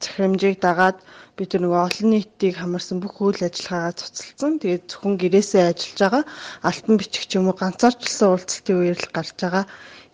захирамжийг 0.03 0.59
дагаад 0.59 0.99
бид 1.39 1.55
нөгөө 1.55 1.81
олон 1.87 2.09
нийтийг 2.11 2.55
хамарсан 2.59 2.99
бүх 2.99 3.15
үйл 3.23 3.47
ажиллагаагаа 3.47 3.95
цуцалсан. 3.95 4.59
Тэгээд 4.59 4.83
зөвхөн 4.91 5.15
гэрээсээ 5.23 5.63
ажиллаж 5.71 5.99
байгаа 6.03 6.23
альбан 6.67 6.95
бичих 6.99 7.25
ч 7.31 7.31
юм 7.39 7.47
уу 7.47 7.55
ганцаарчлсан 7.55 8.27
уулзалтын 8.27 8.75
үеэр 8.75 8.99
л 8.99 9.15
гарч 9.15 9.39
байгаа. 9.39 9.65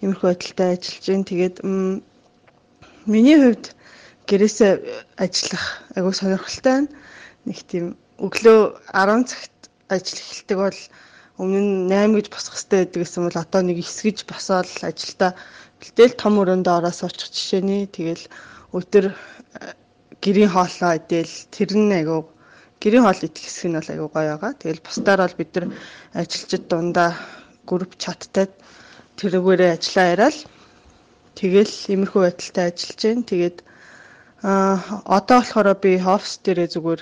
Иймэрхүү 0.06 0.28
байдалтай 0.30 0.70
ажиллаж 0.78 1.06
байна. 1.10 1.30
Тэгээд 1.34 1.56
миний 3.10 3.38
хувьд 3.42 3.66
гэрээсээ 4.30 4.72
ажиллах 5.18 5.66
айгүй 5.98 6.14
сонирхолтой 6.14 6.74
байна. 6.78 6.90
Нэг 7.50 7.60
тийм 7.66 7.98
өглөө 8.26 8.60
10 8.94 9.30
цагт 9.30 9.70
ажил 9.94 10.20
эхэлдэг 10.22 10.58
бол 10.58 10.80
өмнө 11.38 11.62
нь 11.62 11.74
8 11.94 12.18
гэж 12.18 12.28
босох 12.34 12.58
хэрэгтэй 12.58 12.80
байдаг 12.82 13.02
гэсэн 13.06 13.24
бол 13.26 13.38
одоо 13.44 13.62
нэг 13.62 13.78
9 13.86 14.10
гэж 14.10 14.20
босоод 14.26 14.70
ажилдаа 14.90 15.32
бэлдээл 15.80 16.16
том 16.18 16.34
өрөөндөө 16.42 16.74
ороод 16.82 16.98
суучих 16.98 17.30
жишээний 17.30 17.86
тэгэл 17.94 18.26
өдөр 18.74 19.06
э, 19.14 19.14
гэрийн 20.24 20.50
хоолоо 20.50 20.92
идэл 20.98 21.34
тэр 21.54 21.70
нь 21.78 21.94
айгүй 21.94 22.26
гэрийн 22.82 23.06
хоол 23.06 23.22
идэх 23.26 23.44
хэсэг 23.46 23.70
нь 23.70 23.78
бол 23.78 23.92
айгүй 23.94 24.10
гоё 24.10 24.34
байгаа. 24.38 24.54
Тэгэл 24.62 24.86
бусдаар 24.86 25.20
бол 25.22 25.38
бид 25.38 25.52
нар 25.54 25.66
ажилчид 26.14 26.64
дундаа 26.70 27.10
групп 27.70 27.94
чаттай 27.98 28.46
тэрүүгээрээ 29.18 29.72
ажиллаа 29.78 30.08
яриад 30.14 30.38
тэгэл 31.38 31.74
иймэрхүү 31.94 32.22
байдалтай 32.26 32.66
ажиллаж 32.70 33.02
байна. 33.02 33.30
Тэгээд 33.30 33.58
а 34.46 34.78
одоо 35.18 35.38
болохоор 35.42 35.70
би 35.82 35.92
офс 36.02 36.34
дээрээ 36.46 36.70
зүгээр 36.74 37.02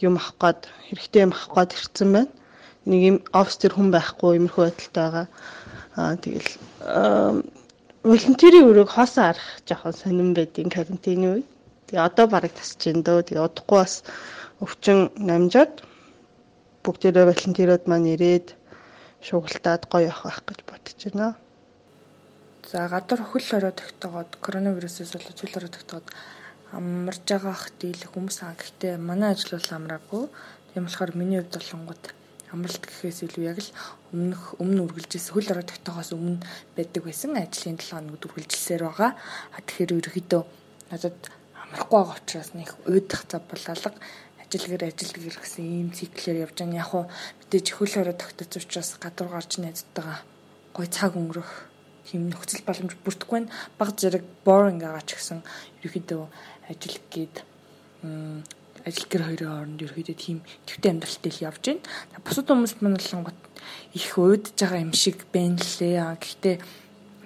юм 0.00 0.16
авах 0.16 0.34
гээд 0.40 0.60
хэрэгтэй 0.88 1.22
юм 1.24 1.32
авах 1.32 1.52
гээд 1.54 1.70
ирсэн 1.76 2.10
байна. 2.12 2.32
Нэг 2.86 3.00
юм 3.02 3.16
офс 3.32 3.56
төр 3.56 3.72
хүн 3.74 3.90
байхгүй 3.90 4.30
иймэрхүү 4.36 4.62
байдалтай 4.64 5.02
байгаа. 5.04 5.26
Аа 5.96 6.14
тэгэл 6.20 6.50
волонтерийн 8.06 8.68
өрөөг 8.70 8.90
хоосоо 8.92 9.24
арах 9.32 9.48
жоохон 9.66 9.94
сонирн 9.96 10.32
байдгийн 10.36 10.70
карантины 10.70 11.26
үед. 11.40 11.48
Тэгээ 11.88 12.06
одоо 12.06 12.26
бараг 12.30 12.52
тасч 12.54 12.78
जैन 12.78 13.02
дөө. 13.02 13.26
Тэгээ 13.26 13.46
удахгүй 13.46 13.78
бас 13.82 13.94
өвчин 14.62 15.10
намжаад 15.18 15.82
бүгдээрээ 16.84 17.26
волонтерууд 17.26 17.84
маань 17.90 18.12
ирээд 18.14 18.54
шугалтаад 19.26 19.82
гоё 19.90 20.06
явах 20.12 20.22
байх 20.22 20.40
гэж 20.46 20.60
бодож 20.70 21.00
байна. 21.02 21.34
За 22.70 22.88
гадар 22.88 23.20
хөл 23.22 23.48
орой 23.58 23.74
тогтоогоод 23.74 24.30
коронавирусээс 24.44 25.10
болоод 25.14 25.38
хөл 25.40 25.56
орой 25.58 25.72
тогтоогоод 25.74 26.06
амарж 26.76 27.24
байгаа 27.24 27.54
ах 27.56 27.66
дийлэх 27.80 28.12
хүмүүс 28.12 28.38
аа 28.44 28.54
гэхдээ 28.60 28.94
манай 29.00 29.32
ажил 29.32 29.56
бол 29.56 29.76
амраагүй. 29.76 30.24
Тийм 30.72 30.84
болохоор 30.84 31.12
миний 31.16 31.40
хувьд 31.40 31.56
болонгууд 31.56 32.04
амралт 32.52 32.84
гэхээс 32.84 33.18
илүү 33.26 33.44
яг 33.48 33.58
л 33.64 33.70
өмнөх 34.12 34.42
өмнө 34.60 34.84
үргэлжилсэн 34.84 35.32
хөл 35.32 35.50
орой 35.56 35.66
тогтоохоос 35.66 36.12
өмнө 36.12 36.44
байдаг 36.76 37.02
байсан 37.08 37.32
ажлын 37.40 37.80
7 37.80 37.96
хоногд 37.96 38.26
үргэлжилсээр 38.28 38.82
байгаа. 38.84 39.10
А 39.16 39.58
тэгэхээр 39.64 39.98
ерөөхдөө 40.04 40.42
надад 40.92 41.18
амрахгүй 41.64 41.96
байгаа 41.96 42.18
учраас 42.20 42.50
нэг 42.52 42.70
уйдах 42.84 43.22
цав 43.24 43.42
бололго 43.48 43.90
ажил 44.36 44.66
гэр 44.70 44.84
ажил 44.84 45.12
гэр 45.16 45.36
гэсэн 45.40 45.64
ийм 45.64 45.88
циклээр 45.96 46.44
явж 46.44 46.56
байгаа. 46.60 46.76
Яг 46.76 46.88
хуу 46.92 47.04
мэдээж 47.40 47.66
хөл 47.72 47.94
орой 48.04 48.16
тогтоц 48.20 48.52
учраас 48.60 48.90
гадуур 49.00 49.32
гарч 49.32 49.58
найзтайгаа 49.58 50.20
гой 50.76 50.86
цаг 50.92 51.16
өнгөрөх 51.16 51.50
тийм 52.06 52.30
нөхцөл 52.30 52.62
боломж 52.62 52.94
бүрдэхгүй 53.02 53.40
нь 53.42 53.52
баг 53.78 53.90
зэрэг 53.98 54.22
boring 54.46 54.78
байгаа 54.78 55.02
ч 55.02 55.18
гэсэн 55.18 55.42
ерөөхдөө 55.82 56.22
ажил 56.68 56.98
гээд 57.10 57.44
ажил 58.86 59.06
гэр 59.10 59.22
хоёрын 59.26 59.50
хооронд 59.50 59.82
ерөөдөө 59.82 60.16
тийм 60.18 60.38
төвтэй 60.66 60.90
амьдралтай 60.94 61.30
л 61.34 61.44
явж 61.50 61.62
байна. 61.66 61.82
Бусад 62.22 62.46
хүмүүст 62.46 62.78
манлангууд 62.82 63.40
их 63.98 64.08
уйдж 64.14 64.54
байгаа 64.54 64.82
юм 64.82 64.94
шиг 64.94 65.26
байна 65.34 65.58
лээ. 65.58 66.18
Гэхдээ 66.22 66.56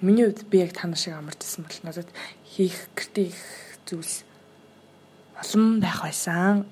миний 0.01 0.25
хувьд 0.25 0.49
би 0.49 0.57
яг 0.65 0.73
тана 0.73 0.97
шиг 0.97 1.13
амарч 1.13 1.41
ирсэн 1.45 1.65
бол 1.65 1.79
надад 1.85 2.09
хийх 2.49 2.89
гэртээ 2.97 3.29
их 3.29 3.41
зүйлс 3.85 4.25
олон 5.37 5.81
байх 5.81 6.01
байсан. 6.01 6.65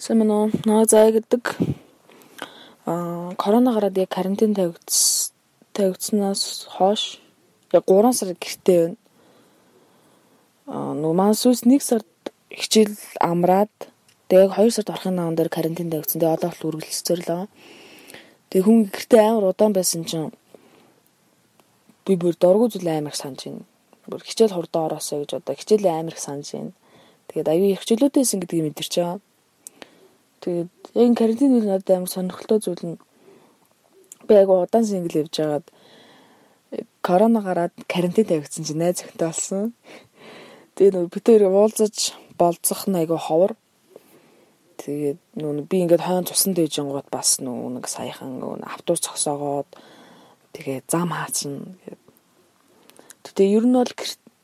Сэмнэ 0.00 0.24
нөө 0.64 0.84
зай 0.88 1.12
гэдэг 1.12 1.44
аа 2.88 3.36
корона 3.36 3.72
гараад 3.76 3.96
яг 4.00 4.12
карантин 4.12 4.56
тавигдс 4.56 5.32
тавигдсанаас 5.76 6.68
хойш 6.72 7.20
яг 7.72 7.84
3 7.84 8.12
сар 8.12 8.32
гэртээ 8.36 8.80
байна 8.84 9.03
нөгөө 10.68 11.12
маань 11.12 11.36
сүүс 11.36 11.68
нэг 11.68 11.84
сард 11.84 12.08
хичээл 12.48 12.96
амраад 13.20 13.72
тэгээ 14.32 14.48
2 14.56 14.72
сард 14.72 14.88
орохын 14.88 15.16
наан 15.20 15.36
дээр 15.36 15.52
карантин 15.52 15.92
тавьсан. 15.92 16.20
Тэгээ 16.20 16.36
одоо 16.40 16.50
бол 16.50 16.68
үргэлжлэлцээр 16.72 17.20
л 17.20 17.28
байгаа. 17.28 17.48
Тэгээ 18.48 18.64
хүн 18.64 18.78
гэртээ 18.88 19.22
амар 19.28 19.44
удаан 19.52 19.72
байсан 19.76 20.02
чинь 20.08 20.32
би 22.08 22.16
бүр 22.16 22.34
дургу 22.40 22.72
зүйл 22.72 22.88
амар 22.88 23.12
санаж 23.12 23.44
байна. 23.44 23.68
Бүр 24.08 24.22
хичээл 24.24 24.56
хурдан 24.56 24.88
ороосоо 24.88 25.20
гэж 25.20 25.30
одоо 25.36 25.54
хичээлээ 25.58 25.94
амар 26.00 26.16
санаж 26.16 26.48
байна. 26.52 26.72
Тэгээд 27.28 27.48
аюу 27.52 27.68
их 27.68 27.80
хичээлүүдээсэн 27.84 28.40
гэдгийг 28.40 28.64
мэдэрч 28.64 28.94
байгаа. 28.96 29.20
Тэгээд 30.40 30.70
яг 30.96 31.12
карантин 31.16 31.56
үйл 31.56 31.68
надад 31.68 31.90
амар 31.92 32.08
сонирхолтой 32.12 32.58
зүйл 32.64 32.84
нь 32.84 32.96
би 34.28 34.32
айгу 34.32 34.64
удаан 34.64 34.84
сингл 34.84 35.20
явж 35.20 35.34
байгаад 35.36 35.66
корона 37.04 37.40
гараад 37.40 37.74
карантин 37.88 38.24
тавигдсан 38.28 38.64
чинь 38.64 38.80
найз 38.80 39.04
охинтой 39.04 39.28
болсон. 39.28 39.72
Тэгээ 40.74 40.92
нөө 40.94 41.06
бид 41.14 41.26
хоёр 41.26 41.44
уулзаж 41.54 42.18
болцох 42.34 42.90
нь 42.90 42.98
айгу 42.98 43.14
ховор. 43.14 43.54
Тэгээд 44.82 45.20
нөө 45.38 45.70
би 45.70 45.86
ингээд 45.86 46.02
хойно 46.02 46.26
цусанд 46.26 46.58
ээж 46.58 46.82
гот 46.82 47.06
бас 47.14 47.38
нөө 47.38 47.78
нэг 47.78 47.86
саяхан 47.86 48.42
нөө 48.42 48.66
автобус 48.66 49.06
зогсоогоод 49.06 49.70
тэгээ 50.54 50.82
зам 50.90 51.14
хаацна 51.14 51.78
гэдэг. 51.86 52.00
Тэгээ 53.22 53.54
ер 53.54 53.64
нь 53.70 53.78
бол 53.78 53.92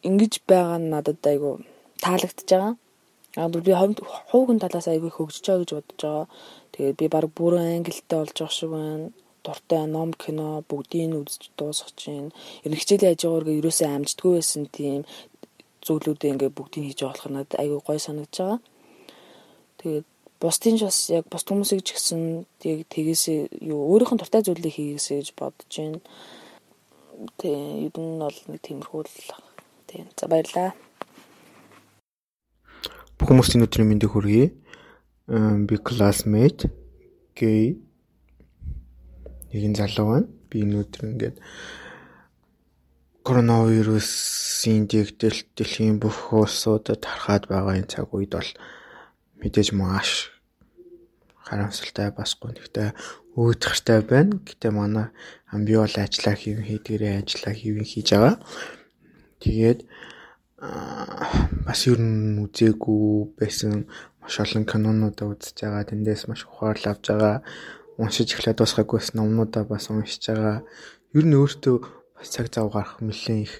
ингэж 0.06 0.32
байгаа 0.46 0.78
нь 0.78 0.90
надад 0.94 1.18
айгу 1.26 1.66
таалагдж 1.98 2.46
байгаа. 2.46 2.74
Аа 3.38 3.48
би 3.50 3.72
хуугын 4.30 4.62
талаас 4.62 4.86
айгүй 4.86 5.10
хөгжиж 5.10 5.44
байгаа 5.46 5.62
гэж 5.62 5.70
бодож 5.74 5.98
байгаа. 6.02 6.26
Тэгээд 6.72 6.96
би 7.00 7.06
баг 7.10 7.26
бүрэн 7.36 7.82
англитэй 7.82 8.18
болж 8.18 8.36
байгаа 8.38 8.54
шиг 8.54 8.70
байна. 8.70 9.10
Дуртай 9.44 9.84
ном 9.86 10.10
кино 10.22 10.62
бүгдийг 10.68 11.06
нь 11.10 11.18
үзэж 11.20 11.42
дуусгаж 11.58 11.98
байна. 12.06 12.30
Ер 12.64 12.70
нь 12.72 12.80
хичээлийн 12.80 13.14
ажигааргаа 13.14 13.58
ерөөсөө 13.60 13.88
амждаггүй 13.88 14.32
байсан 14.38 14.64
тийм 14.76 15.02
зүйлүүдээ 15.86 16.32
ингээ 16.36 16.50
бүгдийг 16.56 16.84
хийж 16.92 17.00
болохоор 17.04 17.32
надад 17.32 17.60
айгүй 17.60 17.80
гой 17.80 17.98
санагдаж 17.98 18.36
байгаа. 18.36 18.60
Тэгээд 19.80 20.06
бусдын 20.40 20.76
ч 20.76 20.80
бас 20.88 20.98
яг 21.12 21.24
бус 21.32 21.44
хүмүүсийг 21.44 21.84
ч 21.84 21.96
гэсэн 21.96 22.20
яг 22.64 22.78
тгээс 22.88 23.24
юу 23.60 23.80
өөрийнх 23.92 24.12
нь 24.16 24.20
дуртай 24.20 24.44
зүйлийг 24.44 24.72
хийгээсэй 24.76 25.20
гэж 25.20 25.28
бодож 25.36 25.72
байна. 25.72 26.00
Тэгээ 27.40 27.92
ер 27.92 27.94
нь 27.96 28.20
бол 28.20 28.38
нэг 28.48 28.60
тиймэрхүү 28.64 29.00
л 29.04 29.16
тийм 29.88 30.08
за 30.16 30.24
баярлаа. 30.28 30.72
Хүмүүсийн 33.20 33.64
өдрийн 33.68 33.88
мэндийг 33.88 34.16
хүргэе. 34.16 34.46
Би 35.68 35.76
classmate 35.84 36.72
гей 37.36 37.76
нэгэн 39.52 39.76
залуу 39.76 40.06
байна. 40.08 40.28
Би 40.48 40.64
энэ 40.64 40.80
өдөр 40.82 41.02
ингээд 41.12 41.36
коронавирусын 43.26 44.88
дэгдэлт 44.90 45.46
дэлхийн 45.56 45.96
бүх 46.00 46.32
улсуудад 46.32 47.04
тархаад 47.04 47.44
байгаа 47.52 47.76
энэ 47.80 47.92
цаг 47.92 48.08
үед 48.16 48.32
бол 48.32 48.50
мэдээж 49.40 49.68
маш 49.76 50.32
харамсалтай 51.44 52.08
бас 52.16 52.32
гонхтой 52.40 52.96
өөдөртэй 53.36 54.00
байна. 54.06 54.40
Гэтэ 54.46 54.68
манай 54.70 55.06
амби 55.52 55.74
бол 55.76 55.96
ажиллаа 56.04 56.36
хийвэн 56.38 56.66
хийдгэрээ 56.66 57.14
ажиллаа 57.20 57.54
хийвэн 57.54 57.86
хийж 57.86 58.08
байгаа. 58.14 58.36
Тэгээд 59.42 59.80
бас 61.66 61.80
ер 61.90 62.00
нь 62.00 62.40
үзээгүй 62.44 63.36
байсан 63.38 63.90
маш 64.20 64.34
олон 64.44 64.64
кинонуудаа 64.64 65.26
үзэж 65.32 65.56
байгаа. 65.60 65.88
Тэндээс 65.90 66.28
маш 66.28 66.44
ухаал 66.48 66.84
авж 66.86 67.04
байгаа. 67.10 67.36
Уншиж 68.00 68.28
эхлээд 68.32 68.58
дуусгаагүйс 68.60 69.12
номнуудаа 69.16 69.64
бас 69.64 69.88
уншиж 69.90 70.24
байгаа. 70.28 70.64
Ер 71.16 71.24
нь 71.26 71.36
өөртөө 71.38 71.99
бас 72.20 72.28
цаг 72.28 72.52
зав 72.52 72.68
гарах 72.68 73.00
нэлээд 73.00 73.48
их 73.48 73.54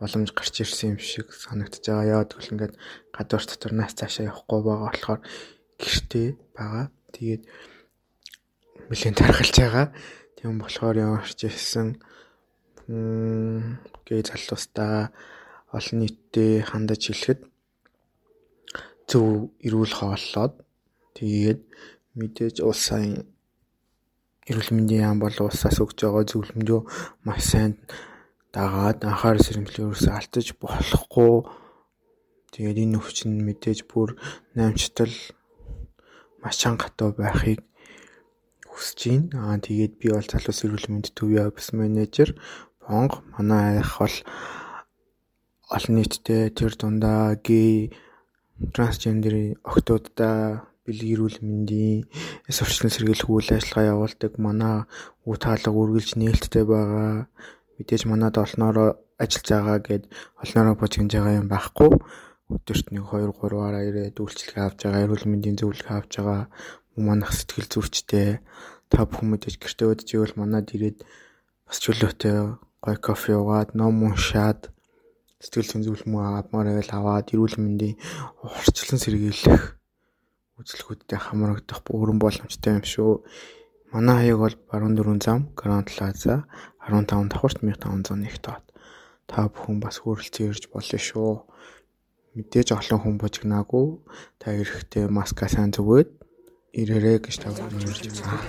боломж 0.00 0.32
гарч 0.32 0.64
ирсэн 0.64 0.96
юм 0.96 0.98
шиг 0.98 1.36
санагдаж 1.36 1.84
байгаа. 1.84 2.08
Яа 2.08 2.24
тэгвэл 2.24 2.52
ингээд 2.56 2.74
гадуур 3.12 3.44
дотор 3.44 3.72
нас 3.76 3.92
цаашаа 3.92 4.32
явахгүй 4.32 4.60
байгаа 4.64 4.88
болохоор 4.88 5.20
гэртээ 5.76 6.28
байгаа. 6.56 6.86
Тэгээд 7.12 7.42
нэлээд 8.88 9.16
тархалж 9.20 9.56
байгаа. 9.60 9.86
Тийм 10.40 10.56
болохоор 10.64 10.96
яваарч 10.96 11.38
ирсэн 11.44 11.88
гээ 12.88 14.22
залуустаа 14.32 15.12
олон 15.76 15.96
нийтэд 16.00 16.66
хандаж 16.72 17.02
хэлэхэд 17.04 17.40
зөв 19.06 19.52
эрүүл 19.60 19.92
хооллоод 19.92 20.54
тэгээд 21.20 21.60
мэдээж 22.16 22.56
улс 22.64 22.80
сайн 22.88 23.28
эрүүл 24.48 24.70
мэндийн 24.74 25.04
яам 25.06 25.18
бол 25.22 25.36
улсаас 25.46 25.78
өгж 25.78 25.98
байгаа 26.02 26.24
зөвлөмжөө 26.26 26.80
маш 27.26 27.42
сайн 27.46 27.78
дагаад 28.50 28.98
анхаар 29.06 29.38
сэрэмжлээ 29.38 29.86
ерөөсөө 29.86 30.12
алдаж 30.18 30.46
болохгүй. 30.60 31.34
Тэгээд 32.52 32.82
энэ 32.84 32.98
өвчин 33.00 33.32
мэдээж 33.46 33.88
бүр 33.88 34.18
наамчтал 34.58 35.14
маш 36.42 36.54
чангатуу 36.60 37.14
байхыг 37.16 37.62
хүсэж 38.66 39.00
байна. 39.30 39.54
Аа 39.54 39.62
тэгээд 39.62 39.92
би 40.00 40.06
бол 40.10 40.26
залуус 40.26 40.60
эрүүл 40.66 40.90
мэнд 40.90 41.06
төвийн 41.16 41.48
офис 41.48 41.72
менежер 41.72 42.34
Бонг 42.82 43.22
манай 43.38 43.78
ах 43.78 43.94
бол 44.02 44.16
олон 45.70 45.94
нийтэд 45.96 46.58
тэр 46.58 46.72
дундаа 46.74 47.38
гей 47.38 47.94
трансгендерийн 48.74 49.56
охтуудаа 49.62 50.66
бэлэг 50.82 51.08
эрүүл 51.14 51.38
мэндийн 51.46 52.10
орчны 52.50 52.90
сэргийлэх 52.90 53.30
үйл 53.30 53.50
ажиллагаа 53.54 53.92
явуулдаг 53.94 54.32
манай 54.42 54.76
үе 55.22 55.38
таалга 55.38 55.70
үргэлж 55.70 56.18
нээлттэй 56.18 56.64
байгаа. 56.66 57.30
Мэдээж 57.78 58.02
манад 58.10 58.34
олноороо 58.42 58.98
ажиллаж 59.22 59.48
байгаа 59.54 59.78
гэд 59.78 60.04
олноороо 60.42 60.74
бочгонж 60.82 61.12
байгаа 61.14 61.38
юм 61.38 61.46
байхгүй. 61.46 61.90
Өдөрт 62.50 62.86
нэг 62.90 63.04
2 63.14 63.30
3 63.30 63.62
араа 63.62 63.82
ирээд 63.86 64.18
үйлчлэгээ 64.18 64.64
авч 64.66 64.78
байгаа, 64.82 65.04
эрүүл 65.06 65.30
мэндийн 65.30 65.56
зөвлөгөө 65.62 65.96
авч 65.96 66.12
байгаа. 66.18 66.42
Манайх 66.98 67.32
сэтгэл 67.32 67.70
зүйчтэй 67.70 68.28
та 68.90 69.06
бүхэн 69.06 69.28
мэдээж 69.30 69.56
гэртээ 69.62 69.86
өдөж 69.86 70.08
ивэл 70.12 70.34
манад 70.36 70.66
ирээд 70.74 70.98
бас 71.64 71.78
чөлөөтэй 71.78 72.36
гой 72.82 72.96
кофе 72.98 73.38
уугаад, 73.38 73.78
ном 73.78 74.02
уншаад 74.02 74.74
сэтгэл 75.38 75.70
зүйн 75.70 75.86
зөвлөмөө 75.86 76.22
авмаар 76.42 76.68
байвал 76.74 76.92
аваад 76.98 77.32
эрүүл 77.32 77.56
мэндийн 77.62 77.96
урьдчилан 78.42 79.00
сэргийлэх 79.00 79.81
үзлэгүүдтэй 80.62 81.18
хамрагдах 81.18 81.82
бүрэн 81.82 82.18
боломжтой 82.22 82.78
юм 82.78 82.86
шүү. 82.86 83.12
Манай 83.92 84.16
хаяг 84.22 84.38
бол 84.38 84.56
баруун 84.70 84.94
дөрвөн 84.96 85.20
зам, 85.20 85.52
Grand 85.58 85.84
Plaza 85.90 86.46
15 86.86 87.28
давхарт 87.28 87.60
1501 87.60 88.40
дот. 88.40 88.64
Та 89.26 89.50
бүхэн 89.52 89.82
бас 89.82 90.00
хөрөлцөн 90.00 90.48
ирж 90.54 90.70
болно 90.72 90.98
шүү. 90.98 91.44
Мэдээж 92.38 92.68
олон 92.72 93.00
хүн 93.04 93.16
бужигнаагүй. 93.20 93.86
Та 94.40 94.56
эрэхтэй 94.56 95.04
маска 95.12 95.44
сайн 95.52 95.76
зүгээд 95.76 96.10
ирээрэй 96.72 97.18
гэж 97.20 97.36
та 97.44 97.52
бүхэн 97.52 97.84
ирж 97.84 98.16
байна. 98.16 98.40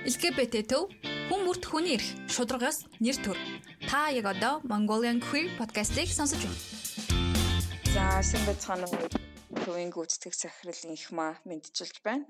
LGBT 0.00 0.64
төв 0.64 0.88
хүн 1.28 1.42
бүрт 1.44 1.66
хүний 1.68 1.98
эрх 1.98 2.08
шударгаас 2.32 2.88
нэр 3.04 3.18
төр. 3.20 3.36
Та 3.84 4.08
яг 4.08 4.32
одоо 4.32 4.64
Mongolian 4.64 5.20
Queer 5.20 5.52
podcast-ийг 5.60 6.08
сонсож 6.08 6.40
байна. 6.40 6.56
За 7.92 8.40
байцгаана 8.48 8.88
уу? 8.88 9.12
Төвийн 9.60 9.92
гүйцэтгэх 9.92 10.32
захирлын 10.32 10.96
их 10.96 11.12
маа 11.12 11.36
мэдчилж 11.44 12.00
байна. 12.00 12.24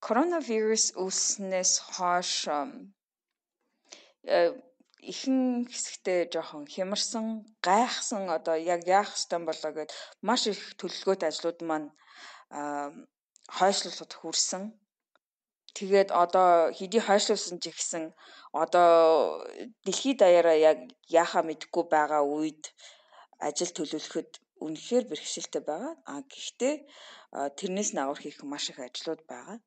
Коронавирус 0.00 0.96
үүснээс 0.96 1.72
хойш 1.92 2.48
э, 4.24 4.56
ихэнх 5.04 5.68
хэсэгтээ 5.68 6.32
жоохон 6.32 6.64
хямарсан, 6.64 7.44
гайхсан 7.60 8.32
одоо 8.32 8.56
яг 8.56 8.88
яах 8.88 9.12
ёстой 9.12 9.44
болоо 9.44 9.72
гэд 9.76 9.92
маш 10.24 10.48
их 10.48 10.72
төлөвлөгөөт 10.80 11.28
ажлууд 11.28 11.60
маань 11.68 11.92
хойшлуулахад 13.52 14.12
хүрсэн 14.16 14.72
Тэгээд 15.78 16.10
одоо 16.22 16.70
хэдий 16.76 17.02
хойшлуулсан 17.04 17.58
ч 17.62 17.64
ихсэн 17.72 18.04
одоо 18.62 19.42
дэлхийд 19.84 20.18
даяараа 20.22 20.56
яг 20.72 20.78
яахаа 21.20 21.42
мэдэхгүй 21.46 21.84
байгаа 21.90 22.22
үед 22.36 22.62
ажил 23.46 23.72
төлөвлөхөд 23.74 24.30
үнэхээр 24.64 25.04
бэрхшээлтэй 25.10 25.62
байгаа. 25.66 25.94
А 26.10 26.22
гэхдээ 26.32 26.74
тэрнээс 27.58 27.90
нагавар 27.94 28.20
хийх 28.22 28.38
маш 28.46 28.64
их 28.70 28.78
ажлууд 28.78 29.22
байгаа. 29.32 29.58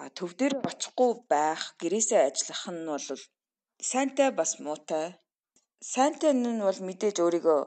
А 0.00 0.02
төв 0.16 0.30
дээр 0.38 0.54
очихгүй 0.70 1.10
байх, 1.32 1.62
гэрээсээ 1.80 2.20
ажиллах 2.28 2.64
нь 2.76 2.84
бол 2.92 3.08
сайнтай 3.90 4.30
бас 4.40 4.52
муутай. 4.64 5.06
Сайнтай 5.92 6.32
нь 6.36 6.64
бол 6.68 6.80
мэдээж 6.88 7.16
өөрийгөө 7.24 7.60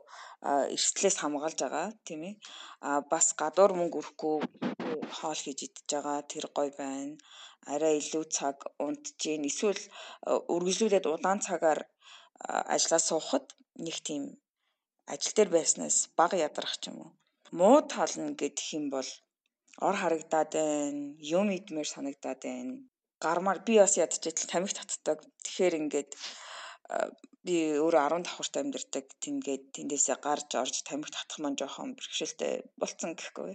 эрсдлээс 0.75 1.17
хамгаалж 1.19 1.59
байгаа 1.63 1.87
тийм 2.07 2.21
ээ. 2.29 2.35
А 2.87 2.89
бас 3.11 3.27
гадуур 3.39 3.71
мөнгө 3.79 3.99
өрөхгүй 3.99 4.35
хоол 5.17 5.39
хийж 5.43 5.59
идэж 5.67 5.87
байгаа 5.93 6.19
тэр 6.31 6.45
гоё 6.55 6.71
байна 6.81 7.15
арай 7.71 7.93
илүү 8.01 8.25
цаг 8.37 8.57
унтжээ 8.85 9.37
эсвэл 9.49 9.81
үргэлжлүүлээд 10.53 11.05
удаан 11.07 11.39
цагаар 11.47 11.79
ажиллаа 12.75 13.01
суухад 13.09 13.45
нэг 13.85 13.97
тийм 14.07 14.23
ажил 15.13 15.33
дээр 15.35 15.49
байснаас 15.55 15.97
бага 16.19 16.35
ядрах 16.47 16.75
ч 16.81 16.83
юм 16.91 16.97
уу. 17.03 17.11
Муу 17.59 17.77
тал 17.93 18.13
нь 18.23 18.35
гэх 18.39 18.59
юм 18.77 18.85
бол 18.95 19.09
ор 19.87 19.95
харагдаад 20.01 20.51
байна, 20.59 21.15
юм 21.37 21.47
идмээр 21.57 21.89
санагдаад 21.91 22.41
байна. 22.43 22.73
Гармаар 23.23 23.59
би 23.67 23.73
бас 23.79 23.93
ядчих 24.03 24.47
тамхи 24.51 24.75
татдаг. 24.75 25.19
Тэгэхээр 25.43 25.79
ингээд 25.81 26.11
би 27.43 27.75
өөрөө 27.75 28.03
10 28.07 28.23
давхарт 28.23 28.55
амьдардаг. 28.59 29.05
Тингээд 29.23 29.63
тэндээсээ 29.75 30.17
гарч 30.23 30.49
орж 30.55 30.75
тамхи 30.87 31.11
татах 31.11 31.39
маань 31.43 31.59
жоохон 31.59 31.95
бэрхшээлтэй 31.99 32.53
болцсон 32.79 33.11
гэхгүй. 33.19 33.51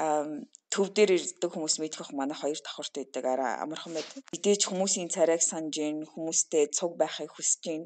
Аа 0.00 0.24
төв 0.72 0.86
дээр 0.96 1.10
ирдэг 1.16 1.50
хүмүүс 1.52 1.76
мэдэх 1.80 2.08
манай 2.16 2.36
хоёр 2.40 2.60
давхарт 2.64 2.94
байдаг 2.96 3.24
арай 3.28 3.52
амархан 3.60 3.92
байдаг. 3.96 4.24
Мэдээж 4.32 4.62
хүмүүсийн 4.64 5.12
царайг 5.12 5.42
санаж 5.44 5.76
гин 5.76 6.08
хүмүүстэй 6.08 6.64
цуг 6.72 6.96
байхыг 6.96 7.30
хүсэж 7.36 7.60
гин. 7.64 7.82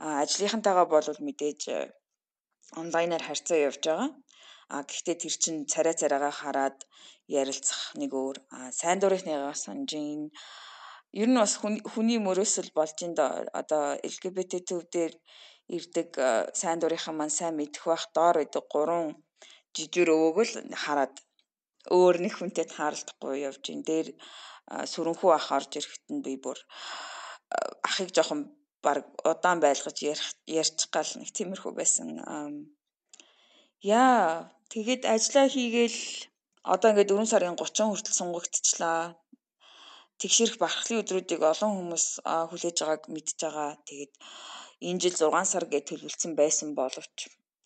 Аа 0.00 0.24
ажлынхантайгаа 0.24 0.86
бол 0.88 1.08
мэдээж 1.28 1.60
онлайнаар 2.80 3.24
харьцаа 3.28 3.58
явж 3.68 3.84
байгаа. 3.84 4.10
А 4.72 4.88
гэхдээ 4.88 5.16
тэр 5.20 5.34
чин 5.42 5.56
царай 5.68 5.92
царайгаа 6.00 6.32
хараад 6.32 6.78
ярилцах 7.28 7.92
нэг 8.00 8.10
өөр. 8.16 8.36
Сайн 8.72 8.98
дурынхныгаа 9.00 9.52
санаж 9.52 9.92
гин 9.92 10.32
ер 11.20 11.28
нь 11.28 11.40
бас 11.42 11.54
хүний 11.92 12.18
мөрөөсөл 12.26 12.70
болж 12.78 12.96
ин 13.06 13.12
да 13.18 13.26
одоо 13.60 13.84
LGBT 14.12 14.52
төвдөр 14.68 15.12
ирдэг 15.76 16.08
сайн 16.60 16.78
дурынхан 16.80 17.16
маань 17.16 17.36
сайн 17.38 17.54
мэдэх 17.56 17.84
байх 17.90 18.04
доор 18.16 18.36
байдаг 18.40 18.64
гурван 18.72 19.12
жижиг 19.74 20.08
өвөөг 20.08 20.38
л 20.48 20.54
хараад 20.84 21.14
өөр 21.96 22.16
нэг 22.24 22.34
хүнтэй 22.36 22.66
тааралдахгүй 22.68 23.44
явж 23.48 23.64
ин 23.74 23.82
дээр 23.88 24.08
сүрэнхүү 24.92 25.30
ах 25.38 25.48
орж 25.56 25.70
ирэхэд 25.78 26.06
нь 26.14 26.24
би 26.24 26.34
бүр 26.44 26.58
ахыг 27.88 28.08
жоохон 28.16 28.40
баг 28.84 29.06
удаан 29.30 29.58
байлгаж 29.60 29.98
ярьчих 30.60 30.90
гал 30.94 31.10
нэг 31.18 31.30
тиймэрхүү 31.36 31.72
байсан. 31.80 32.08
Яа 33.82 34.48
тэгээд 34.72 35.02
ажиллаа 35.14 35.46
хийгээл 35.54 36.00
одоо 36.74 36.88
ингээд 36.90 37.12
4 37.12 37.30
сарын 37.32 37.58
30 37.58 37.90
хүртэл 37.90 38.18
сунгагдчихлаа 38.18 39.00
тэгшэрх 40.22 40.56
бархлын 40.62 41.00
өдрүүдийг 41.02 41.42
олон 41.52 41.72
хүмүүс 41.74 42.06
хүлээж 42.50 42.76
байгааг 42.80 43.04
мэдж 43.14 43.38
байгаа. 43.42 43.70
Тэгээд 43.88 44.12
энэ 44.88 45.00
жил 45.02 45.16
6 45.18 45.52
сар 45.52 45.64
гэж 45.72 45.84
төлөвлөсөн 45.90 46.32
байсан 46.40 46.68
боловч 46.78 47.16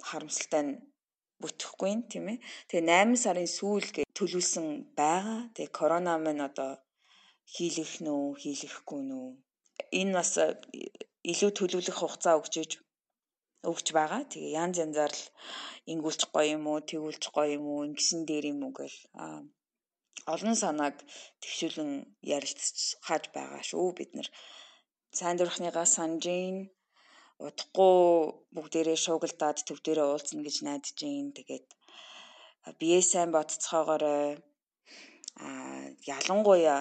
харамсалтай 0.09 0.63
нь 0.65 0.73
бүтэхгүй 1.43 1.89
юм 1.95 2.03
тийм 2.11 2.27
ээ. 2.33 2.39
Тэгээ 2.69 2.89
8 2.89 3.23
сарын 3.25 3.51
сүүл 3.59 3.89
гэж 3.97 4.07
төлөвлөсөн 4.17 4.67
байгаа. 4.99 5.41
Тэгээ 5.55 5.77
корона 5.79 6.13
маань 6.25 6.47
одоо 6.49 6.73
хийлэх 7.55 7.93
нөө 8.07 8.25
хийлэхгүй 8.43 9.01
нөө. 9.11 9.29
Энэ 10.01 10.13
бас 10.17 10.33
илүү 11.33 11.51
төлөвлөх 11.59 11.97
хугацаа 12.01 12.35
өгчөж 12.41 12.71
өгч 13.71 13.87
байгаа. 13.99 14.23
Тэгээ 14.33 14.57
янз 14.63 14.77
янзаар 14.85 15.13
л 15.21 15.25
ингүүлж 15.93 16.21
гоё 16.35 16.49
юм 16.57 16.65
уу, 16.71 16.81
тэгүүлж 16.91 17.23
гоё 17.37 17.51
юм 17.59 17.65
уу, 17.73 17.87
ингэсэн 17.89 18.21
дээр 18.29 18.45
юм 18.53 18.61
уу 18.65 18.73
гэл 18.79 18.97
олон 20.35 20.55
санааг 20.63 20.97
тэгшүүлэн 21.43 21.93
ярилцаж 22.37 23.25
байгаа 23.37 23.63
шүү 23.71 23.89
бид 23.99 24.11
нар. 24.17 24.29
Сайн 25.19 25.37
дурхныгаа 25.39 25.87
санжийн 25.97 26.57
удахгүй 27.47 27.99
бүгдээрээ 28.55 28.99
шуугилдаад 29.05 29.59
төв 29.67 29.79
дээрээ 29.85 30.07
уулзна 30.09 30.41
гэж 30.47 30.57
найдаж 30.67 30.97
гин. 31.01 31.27
Тэгээд 31.37 31.67
бие 32.81 33.01
сайн 33.03 33.31
бодцохоогоорой. 33.33 34.43
А 35.45 35.49
ялангуяа 36.17 36.81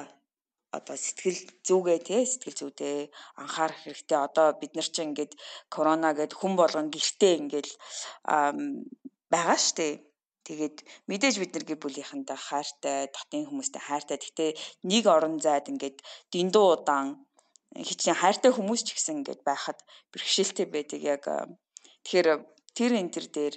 одоо 0.78 0.98
сэтгэл 1.06 1.40
зүгээ 1.68 2.00
тий 2.08 2.22
сэтгэл 2.26 2.60
зүйдээ 2.60 2.98
анхаарах 3.42 3.80
хэрэгтэй. 3.84 4.20
Одоо 4.28 4.48
бид 4.62 4.72
нар 4.76 4.88
чинь 4.94 5.10
ингээд 5.12 5.34
корона 5.74 6.12
гэд 6.18 6.32
хүн 6.40 6.54
болгон 6.60 6.88
гэртээ 6.92 7.34
ингээд 7.42 7.70
байгаа 9.34 9.60
штэ. 9.68 9.90
Тэгээд 10.46 10.78
мэдээж 11.10 11.36
бид 11.42 11.52
нар 11.58 11.66
гэр 11.66 11.80
бүлийнхэнтэй 11.82 12.38
хайртай, 12.38 13.10
дотын 13.10 13.50
хүмүүстэй 13.50 13.82
хайртай. 13.82 14.18
Гэхдээ 14.22 14.52
нэг 14.86 15.04
орон 15.10 15.42
зайд 15.42 15.66
ингээд 15.74 16.06
дэндүү 16.30 16.66
удаан 16.70 17.26
хичнээн 17.74 18.22
хайртай 18.22 18.52
хүмүүс 18.54 18.82
ч 18.86 18.94
гэсэн 18.94 19.26
ингээд 19.26 19.42
байхад 19.42 19.82
бэрхшээлтэй 20.14 20.68
байдаг 20.70 21.02
яг 21.02 21.24
тэгэхээр 22.06 22.30
тэр 22.78 22.92
энэ 22.94 23.14
төр 23.14 23.28
дээр 23.34 23.56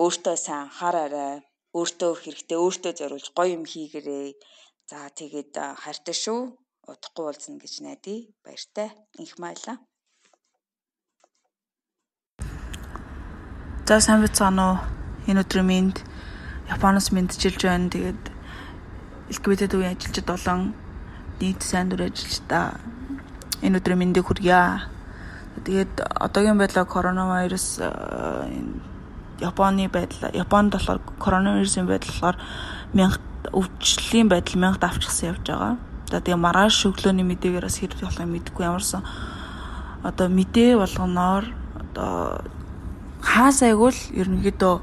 өөртөө 0.00 0.36
сайн 0.40 0.72
анхаараарай. 0.72 1.44
Өөртөө 1.76 2.12
хэрэгтэй, 2.22 2.58
өөртөө 2.58 2.92
зориулж 2.98 3.28
гоё 3.36 3.54
юм 3.58 3.64
хийгэрээ. 3.68 4.32
За 4.90 5.10
тэгээд 5.10 5.52
хайртай 5.82 6.16
шүү. 6.16 6.40
Удахгүй 6.88 7.24
уулзна 7.26 7.58
гэж 7.60 7.74
найдаа. 7.82 8.18
Баяртай. 8.44 8.88
Инх 9.18 9.34
маялаа. 9.42 9.76
За 13.88 14.00
сайн 14.00 14.22
бацгаана 14.24 14.64
уу? 14.70 14.78
Энэ 15.28 15.42
өдрийн 15.42 15.66
минь 15.66 15.92
Японоос 16.70 17.12
мэдчилж 17.12 17.60
байна. 17.64 17.90
Тэгээд 17.90 18.22
LGBT 19.30 19.72
үеийн 19.76 19.96
ажилчид 19.96 20.26
болон 20.26 20.74
нийт 21.40 21.62
сайн 21.62 21.88
дур 21.88 22.06
ажилчдаа 22.06 22.78
энэ 23.62 23.78
өдрийн 23.80 23.98
мэндийг 23.98 24.26
хүргье. 24.26 24.88
Тэгээд 25.64 26.00
одоогийн 26.00 26.58
байдлаар 26.58 26.86
коронавирус 26.86 27.80
Японы 29.40 29.88
байдал 29.88 30.30
Японд 30.32 30.72
болохоор 30.72 31.00
коронавирусын 31.18 31.86
байдал 31.86 32.10
болохоор 32.10 32.36
мянга 32.92 33.18
өвчлөлийн 33.52 34.28
байдал 34.28 34.60
мянга 34.60 34.78
давчсан 34.78 35.34
явж 35.34 35.42
байгаа. 35.46 35.76
За 36.10 36.20
тэгээ 36.20 36.38
маргааш 36.38 36.86
өглөөний 36.86 37.26
мэдээгээр 37.26 37.66
бас 37.66 37.78
хэрэг 37.80 38.00
болохыг 38.00 38.30
мэдэхгүй 38.30 38.64
ямарсан 38.64 39.02
одоо 40.04 40.28
мэдээ 40.28 40.76
болгоноор 40.76 41.44
одоо 41.80 42.44
хаас 43.24 43.64
айгуул 43.64 43.96
ерөнхийдөө 44.12 44.74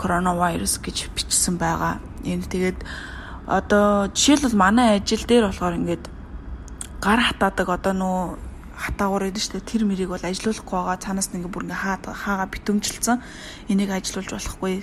коронавирус 0.00 0.80
гэж 0.80 1.12
бичсэн 1.12 1.60
байгаа. 1.60 2.00
Энэ 2.24 2.48
тэгээд 2.48 2.78
одоо 3.44 4.08
жишээлбэл 4.16 4.56
манай 4.56 4.96
ажил 4.96 5.24
дээр 5.28 5.52
болохоор 5.52 5.76
ингээд 5.76 6.04
гар 7.04 7.20
хатаадаг 7.20 7.68
одоо 7.68 7.92
нөө 7.92 8.18
хатаагуур 8.80 9.28
гэдэг 9.28 9.44
чинь 9.44 9.60
тэр 9.60 9.82
мэрийг 9.84 10.08
бол 10.08 10.24
ажилуулахгүй 10.24 10.76
байгаа. 10.80 11.04
Цаанаас 11.04 11.28
ингээ 11.36 11.52
бүр 11.52 11.64
ингээ 11.68 11.84
хаа 11.84 12.00
хаагаа 12.00 12.48
битүүмжилсэн 12.48 13.18
энийг 13.68 13.90
ажилуулж 13.92 14.30
болохгүй. 14.32 14.74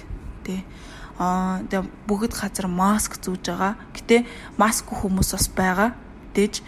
Тий 0.45 0.61
аа 1.17 1.65
тэгээ 1.65 1.89
бүгд 2.05 2.33
газар 2.37 2.69
маск 2.69 3.17
зүүж 3.17 3.49
байгаа. 3.49 3.73
Гэтээ 3.97 4.21
маск 4.61 4.85
хүмүүс 4.85 5.33
бас 5.33 5.47
байгаа. 5.49 5.89
Дэж 6.37 6.61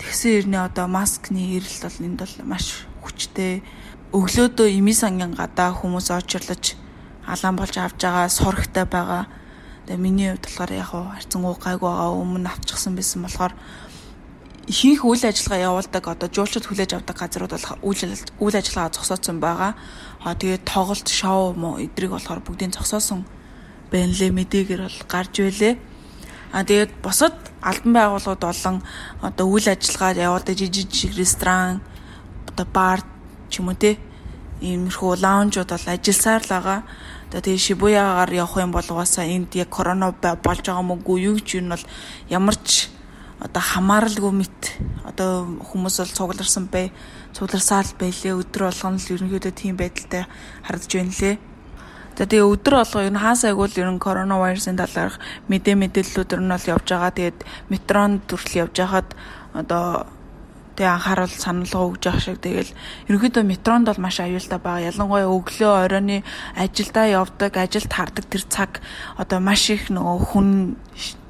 тэгсэн 0.00 0.48
ирнэ 0.48 0.58
одоо 0.64 0.88
маскны 0.88 1.60
эрэлт 1.60 1.84
бол 1.84 2.00
энд 2.08 2.18
бол 2.24 2.34
маш 2.48 2.88
хүчтэй. 3.04 3.60
Өглөөдөө 4.16 4.68
эми 4.72 4.96
сангийн 4.96 5.36
гадаа 5.36 5.76
хүмүүс 5.76 6.08
очирлож 6.16 6.80
алаан 7.28 7.56
болж 7.56 7.76
авж 7.76 8.00
байгаа 8.00 8.28
сурагтай 8.28 8.86
байгаа. 8.88 9.24
Тэгээ 9.86 10.00
миний 10.00 10.28
хувьд 10.32 10.44
болохоор 10.48 10.72
яг 10.72 10.90
харцсан 10.92 11.44
уу 11.44 11.56
гайгүй 11.60 11.88
байгаа 11.88 12.16
өмнө 12.16 12.48
авчихсан 12.48 12.96
байсан 12.96 13.22
болохоор 13.22 13.52
хийх 14.68 15.04
үйл 15.04 15.24
ажиллагаа 15.24 15.64
явуулдаг 15.68 16.04
одоо 16.08 16.28
жуулчд 16.28 16.68
хүлээж 16.68 16.92
авдаг 16.92 17.16
газрууд 17.16 17.52
бол 17.56 17.88
үйл 17.88 18.12
үйл 18.40 18.56
ажиллагаа 18.56 18.92
зогсоосон 18.92 19.40
байгаа. 19.40 19.72
Аа 20.24 20.36
тэгээд 20.36 20.68
тоглолт, 20.68 21.08
шоу 21.08 21.56
мó 21.56 21.80
эдрийг 21.80 22.12
болохоор 22.12 22.44
бүгдийг 22.44 22.76
зогсоосон 22.76 23.24
байна 23.88 24.12
лээ 24.12 24.32
мэдээгээр 24.32 24.82
бол 24.84 25.00
гарч 25.08 25.40
байлээ. 25.40 25.74
Аа 26.52 26.64
тэгээд 26.68 27.00
бусад 27.00 27.32
албан 27.64 27.92
байгууллагууд 27.96 28.44
болон 28.44 28.76
одоо 29.24 29.46
үйл 29.48 29.68
ажиллагаа 29.72 30.12
явуулдаг 30.16 30.54
жижиг 30.56 30.92
жижиг 30.92 31.16
ресторан 31.16 31.80
одоо 32.48 32.66
бар 32.68 33.00
ч 33.48 33.64
юм 33.64 33.72
уу 33.72 33.76
те 33.76 33.96
иймэрхүү 34.60 35.16
лаунжууд 35.24 35.70
бол 35.70 35.86
ажилласаар 35.88 36.42
л 36.44 36.52
байгаа. 36.52 36.80
Тэгээ 37.28 37.60
Шибуягаар 37.60 38.32
явах 38.32 38.56
юм 38.56 38.72
бол 38.72 38.88
угаасаа 38.88 39.28
энд 39.28 39.52
яг 39.52 39.68
корона 39.68 40.16
болж 40.16 40.64
байгаа 40.64 40.80
мөгүй 40.80 41.28
юу 41.28 41.36
гэж 41.36 41.60
юм 41.60 41.76
бол 41.76 41.84
ямар 42.32 42.56
ч 42.56 42.88
одоо 43.36 43.62
хамааралгүй 43.62 44.32
мэт 44.32 44.60
одоо 45.04 45.44
хүмүүс 45.60 45.96
бол 46.00 46.16
цугларсан 46.16 46.72
бай 46.72 46.88
цугларсаал 47.36 47.92
байлээ 48.00 48.32
өдөр 48.32 48.72
болгоно 48.72 48.96
л 48.96 49.12
ерөнхийдөө 49.12 49.52
тийм 49.52 49.76
байдалтай 49.76 50.24
харагдж 50.64 50.92
байна 50.96 51.14
лээ. 51.20 51.36
Тэгээ 52.18 52.42
өдөр 52.42 52.74
болго 52.82 52.98
ер 53.06 53.12
нь 53.14 53.22
хаан 53.22 53.38
сайгуул 53.38 53.76
ер 53.78 53.90
нь 53.92 54.02
коронавирусын 54.02 54.80
талаарх 54.80 55.22
мэдээ 55.46 55.76
мэдээллүүд 55.78 56.34
ер 56.34 56.42
нь 56.42 56.50
бол 56.50 56.66
явж 56.66 56.86
байгаа. 56.90 57.12
Тэгээд 57.14 57.38
метрон 57.70 58.18
төрөл 58.26 58.66
явж 58.66 58.74
хахад 58.74 59.08
одоо 59.54 60.08
тэгээ 60.78 60.94
анхааруул 60.94 61.34
саналгаа 61.34 61.82
өгж 61.90 62.02
явах 62.06 62.22
шиг 62.22 62.38
тэгэл 62.38 62.70
ерөнхийдөө 63.10 63.42
метронд 63.42 63.90
бол 63.90 63.98
маш 63.98 64.22
аюултай 64.22 64.62
байгаа. 64.62 64.94
Ялангуяа 64.94 65.26
өглөө 65.26 65.72
оройны 65.90 66.22
ажилдаа 66.54 67.06
явдаг, 67.10 67.58
ажилд 67.58 67.90
хардаг 67.90 68.24
тэр 68.30 68.46
цаг 68.46 68.78
одоо 69.18 69.42
маш 69.42 69.66
их 69.74 69.90
нөгөө 69.90 70.18
хүн 70.30 70.78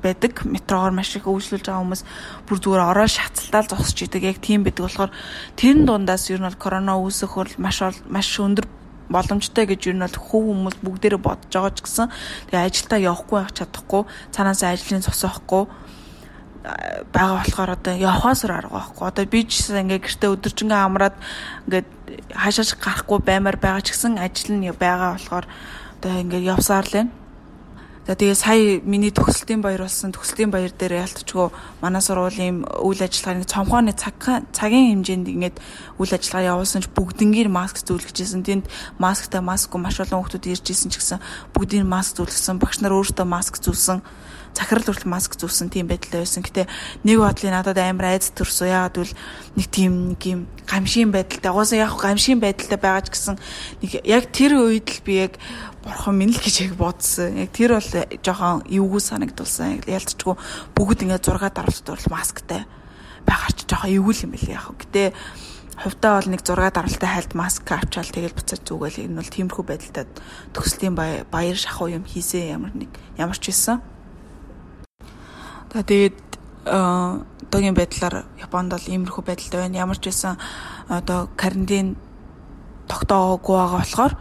байдаг. 0.05 0.45
Метрогоор 0.45 0.93
маш 0.93 1.17
их 1.17 1.25
өвчлүүлж 1.25 1.65
байгаа 1.65 1.81
хүмүүс 1.81 2.03
бүр 2.45 2.59
зүгээр 2.61 2.89
ороо 2.93 3.09
шаталтаал 3.09 3.73
зогсож 3.73 3.99
идэг. 4.05 4.29
Яг 4.29 4.39
тийм 4.45 4.69
байдаг 4.69 4.85
болохоор 4.85 5.13
тэрэн 5.57 5.89
дундаас 5.89 6.29
ер 6.29 6.45
нь 6.45 6.49
бол 6.49 6.61
корона 6.61 7.01
үүсэх 7.01 7.33
бол 7.33 7.53
маш 7.57 7.81
маш 8.05 8.29
өндөр 8.37 8.69
боломжтой 9.09 9.65
гэж 9.65 9.81
юу 9.89 9.97
нь 9.97 10.05
бол 10.05 10.13
хөв 10.29 10.45
хүмүүс 10.45 10.77
бүгдээрээ 10.85 11.21
бодож 11.25 11.49
байгаа 11.49 11.73
ч 11.73 11.81
гэсэн 11.81 12.13
тэгээ 12.53 12.67
ажилдаа 12.69 13.01
явахгүй 13.01 13.37
байх 13.41 13.53
чадахгүй 13.57 14.03
цаанаас 14.37 14.61
ажлын 14.61 15.01
зогсоохгүй 15.01 15.65
байгаа 17.13 17.43
болохоор 17.43 17.71
одоо 17.77 17.95
явахаас 17.95 18.45
арга 18.45 18.69
байхгүй. 18.69 19.05
Одоо 19.09 19.25
би 19.25 19.41
ч 19.45 19.63
гэсэн 19.63 19.83
ингээ 19.89 20.05
гэртээ 20.05 20.31
өдөржингөө 20.35 20.81
амраад 20.85 21.17
ингээд 21.67 21.89
хаашаач 22.35 22.71
гарахгүй 22.77 23.19
баймаар 23.25 23.57
байгаа 23.57 23.83
ч 23.85 23.97
гэсэн 23.97 24.19
ажил 24.21 24.53
нь 24.57 24.69
байгаа 24.73 25.17
болохоор 25.17 25.47
одоо 25.99 26.13
ингээ 26.23 26.49
явсаар 26.53 26.87
л 26.87 26.95
байна. 26.95 27.13
За 28.09 28.17
тэгээ 28.17 28.41
сая 28.41 28.81
миний 28.89 29.13
төгсөлтийн 29.13 29.61
баяр 29.61 29.85
болсон 29.85 30.17
төгсөлтийн 30.17 30.49
баяр 30.49 30.73
дээр 30.73 31.05
ялтчгүй 31.05 31.53
манай 31.85 32.01
сургуулийн 32.01 32.65
үйл 32.81 33.05
ажиллагааны 33.05 33.45
цомхооны 33.45 33.93
цаг 33.93 34.49
цагийн 34.49 35.05
хэмжээнд 35.05 35.29
ингээд 35.29 35.57
үйл 36.01 36.17
ажиллагаа 36.17 36.57
явуулсан 36.57 36.81
ч 36.81 36.89
бүгднгээр 36.89 37.53
маск 37.53 37.85
зөвлөжсэн. 37.85 38.49
Тэнд 38.49 38.65
масктай 38.97 39.45
маскгүй 39.45 39.77
маш 39.77 40.01
олон 40.01 40.25
хүмүүс 40.25 40.41
ирж 40.41 40.67
исэн 40.73 40.89
ч 40.89 40.97
гэсэн 41.05 41.21
бүгдийг 41.53 41.85
маск 41.85 42.17
зөвлөсөн. 42.17 42.57
Багш 42.57 42.81
нар 42.81 42.97
өөртөө 42.97 43.29
маск 43.29 43.61
зүүсэн 43.61 44.01
захирал 44.59 44.83
хүртэл 44.91 45.07
маск 45.07 45.39
зүүсэн 45.39 45.71
тийм 45.71 45.87
байдалтай 45.87 46.27
байсан. 46.27 46.43
Гэтэ 46.43 46.67
нэг 47.07 47.17
бодлын 47.23 47.55
надад 47.55 47.79
амар 47.79 48.19
айц 48.19 48.35
төрсөн. 48.35 48.75
Яагаад 48.75 48.99
гэвэл 48.99 49.15
нэг 49.55 49.67
тийм 49.71 49.93
нэг 50.19 50.23
юм 50.27 50.41
гамшийн 50.67 51.15
байдалтай. 51.15 51.51
Угаасаа 51.55 51.79
яг 51.79 51.95
гамшийн 51.95 52.43
байдалтай 52.43 52.79
байгаа 52.83 53.07
ч 53.07 53.15
гэсэн 53.15 53.37
нэг 53.79 53.91
яг 54.03 54.25
тэр 54.35 54.59
үед 54.59 54.91
л 54.91 55.05
би 55.07 55.15
яг 55.31 55.39
бурхан 55.87 56.19
минь 56.19 56.35
л 56.35 56.43
гэж 56.43 56.57
яг 56.67 56.75
бодсон. 56.75 57.39
Яг 57.39 57.55
тэр 57.55 57.79
бол 57.79 57.91
жоохон 58.19 58.67
эвгүй 58.67 59.01
санагдулсан. 59.01 59.87
Ялцчгүй 59.87 60.35
бүгд 60.75 61.07
ингээд 61.07 61.23
6 61.23 61.55
даралт 61.55 61.83
дурал 61.87 62.11
масктай 62.11 62.67
байгаа 63.23 63.51
ч 63.55 63.63
жоохон 63.63 63.95
эвгүй 63.95 64.15
юм 64.27 64.35
билээ 64.35 64.59
яг. 64.59 64.75
Гэтэ 64.75 65.15
хувьдаа 65.79 66.19
бол 66.19 66.31
нэг 66.35 66.43
6 66.43 66.75
даралтай 66.75 67.11
хайлт 67.15 67.33
маск 67.39 67.63
авчаал 67.71 68.11
тэгэл 68.11 68.35
буцаж 68.35 68.61
зүгэл 68.67 69.07
энэ 69.07 69.19
бол 69.23 69.31
тиймэрхүү 69.31 69.65
байдалтай 69.65 70.05
төгслийн 70.51 70.99
баяр 70.99 71.55
шахуу 71.55 71.87
юм 71.87 72.03
хийсэн 72.03 72.59
ямар 72.59 72.75
нэг 72.75 72.91
ямар 73.15 73.39
ч 73.39 73.55
байсан. 73.55 73.79
За 75.73 75.83
тэгээд 75.85 76.17
одоогийн 76.65 77.77
байдлаар 77.77 78.25
Японд 78.41 78.73
бол 78.73 78.89
иймэрхүү 78.89 79.25
байдалтай 79.25 79.61
байна. 79.69 79.85
Ямар 79.85 80.01
ч 80.01 80.09
байсан 80.09 80.41
одоо 80.89 81.29
карантин 81.37 81.97
тогтоогоогүй 82.89 83.57
байгаа 83.57 83.81
болохоор 83.85 84.13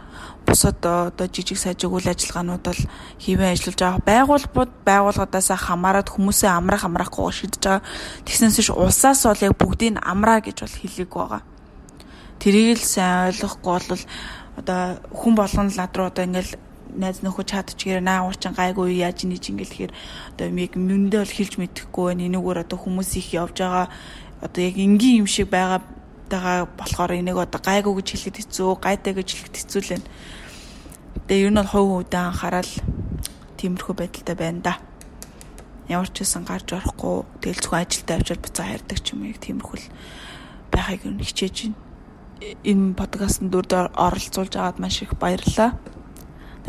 бусад 0.44 0.84
одоо 0.84 1.26
жижиг 1.28 1.56
сажиг 1.56 1.88
үйл 1.88 2.08
ажиллагаанууд 2.08 2.64
бол 2.68 2.82
хийвэн 3.16 3.52
ажиллаж 3.52 3.78
байгаа. 3.80 4.04
Байгууллагууд 4.04 4.72
байгууллагадаасаа 4.84 5.56
хамаарат 5.56 6.08
хүмүүсээ 6.12 6.52
амрах 6.52 6.84
амраахгүй 6.84 7.32
шийдэж 7.32 7.62
байгаа. 7.64 7.84
Тэгснээс 8.28 8.60
ш 8.60 8.70
улсаас 8.72 9.24
бол 9.24 9.44
яг 9.44 9.56
бүгдийг 9.56 10.00
амраа 10.04 10.44
гэж 10.44 10.56
бол 10.64 10.76
хэлээг 10.80 11.12
байгаа. 11.12 11.42
Тэрийг 12.40 12.76
л 12.76 12.84
сайн 12.84 13.32
ойлгохгүй 13.32 13.72
бол 13.88 14.04
одоо 14.60 14.80
хүн 15.16 15.34
болгон 15.36 15.68
л 15.72 15.76
над 15.80 15.92
руу 15.96 16.08
одоо 16.12 16.24
ингээл 16.24 16.67
найз 16.96 17.20
нөхөд 17.20 17.48
чадчихээр 17.52 18.00
наагур 18.00 18.36
чин 18.38 18.56
гайгүй 18.56 19.02
яаж 19.02 19.28
нэж 19.28 19.52
ингээл 19.52 19.92
тэгэхээр 19.92 19.94
одоо 20.38 20.46
яг 20.48 20.72
мөндөө 20.76 21.20
бол 21.24 21.36
хэлж 21.36 21.54
мэдэхгүй 21.60 22.04
байна. 22.08 22.26
Энэгээр 22.28 22.62
одоо 22.64 22.78
хүмүүс 22.78 23.10
их 23.20 23.28
явж 23.36 23.56
байгаа 23.60 23.86
одоо 24.40 24.62
яг 24.62 24.76
энгийн 24.78 25.24
юм 25.24 25.28
шиг 25.28 25.50
байгаа 25.50 25.82
тагаа 26.28 26.68
болохоор 26.76 27.12
энийг 27.16 27.36
одоо 27.36 27.60
гайгүй 27.60 27.92
гэж 27.98 28.08
хэлэхэд 28.12 28.36
хэцүү, 28.44 28.70
гайтай 28.78 29.12
гэж 29.16 29.28
хэлэхэд 29.32 29.56
хэцүү 29.56 29.80
л 29.82 29.92
байна. 29.96 30.08
Тэгээ 31.28 31.44
ер 31.48 31.52
нь 31.52 31.58
бол 31.58 31.72
хувь 31.72 31.90
хувьдаа 31.92 32.22
анхаарал 32.30 32.72
тиймэрхүү 33.58 33.94
байдалтай 33.96 34.36
байна 34.36 34.60
да. 34.62 34.74
Ямар 35.88 36.08
ч 36.12 36.22
байсан 36.22 36.44
гарч 36.44 36.68
орохгүй 36.76 37.24
тэгэл 37.40 37.62
зөвхөн 37.64 37.82
ажилдаа 37.82 38.16
авчаад 38.20 38.42
буцаа 38.44 38.66
хайрдаг 38.68 38.98
ч 39.00 39.06
юм 39.16 39.24
яг 39.24 39.38
тиймэрхүү 39.40 39.76
л 39.80 39.86
байхыг 40.70 41.00
ер 41.08 41.14
нь 41.16 41.24
хичээж 41.24 41.56
байна. 41.64 41.76
Энэ 42.62 42.94
подкастт 42.94 43.42
дүрд 43.42 43.72
оролцуулж 43.74 44.54
аваад 44.54 44.78
маш 44.78 45.02
их 45.02 45.16
баярлалаа. 45.18 45.74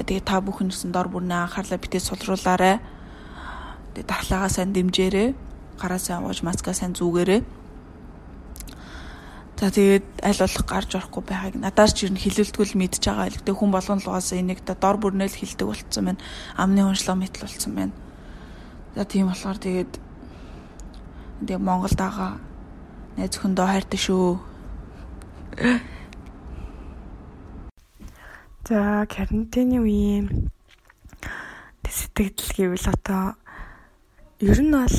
Тэгээ 0.04 0.24
та 0.24 0.40
бүхэн 0.40 0.72
гэсэн 0.72 0.92
дор 0.96 1.12
бүрнээ 1.12 1.50
анхаарлаа 1.50 1.80
битээ 1.80 2.00
сулруулаарай. 2.00 2.80
Тэгээ 3.94 4.08
дархлаагаа 4.08 4.52
сайн 4.52 4.72
дэмжээрэй. 4.72 5.36
Гараа 5.80 6.00
сайн 6.00 6.24
ууж, 6.24 6.40
маскаа 6.44 6.72
сайн 6.72 6.96
зүгээрэй. 6.96 7.44
За 9.60 9.68
тэгээд 9.68 10.24
аль 10.24 10.40
болох 10.40 10.66
гарч 10.72 10.96
орохгүй 10.96 11.24
байгааг 11.28 11.56
надаас 11.60 11.92
ч 11.92 12.08
ер 12.08 12.16
нь 12.16 12.24
хилэлтгүүл 12.24 12.80
мэдж 12.80 13.04
байгаа. 13.04 13.28
Гэхдээ 13.28 13.56
хүн 13.60 13.72
болгон 13.76 14.00
л 14.00 14.08
угаасаа 14.08 14.40
энийг 14.40 14.64
дор 14.64 14.96
бүрнээ 15.04 15.28
л 15.28 15.36
хилдэг 15.36 15.68
болцсон 15.68 16.16
байна. 16.16 16.24
Амны 16.56 16.80
уншлаа 16.88 17.20
мэтл 17.20 17.44
болцсон 17.44 17.76
байна. 17.76 17.92
За 18.96 19.04
тийм 19.04 19.28
болохоор 19.28 19.60
тэгээд 19.60 19.92
тэгээ 21.44 21.60
Монголд 21.60 22.00
байгаа 22.00 22.40
найз 23.20 23.36
хөндөө 23.36 23.68
хайртай 23.68 24.00
шүү. 24.00 24.40
За 28.70 29.08
карантины 29.10 29.82
үеийн 29.82 30.54
сэтгэл 31.90 32.54
гэвэл 32.54 32.86
одоо 32.94 33.34
ер 34.46 34.62
нь 34.62 34.70
бол 34.70 34.98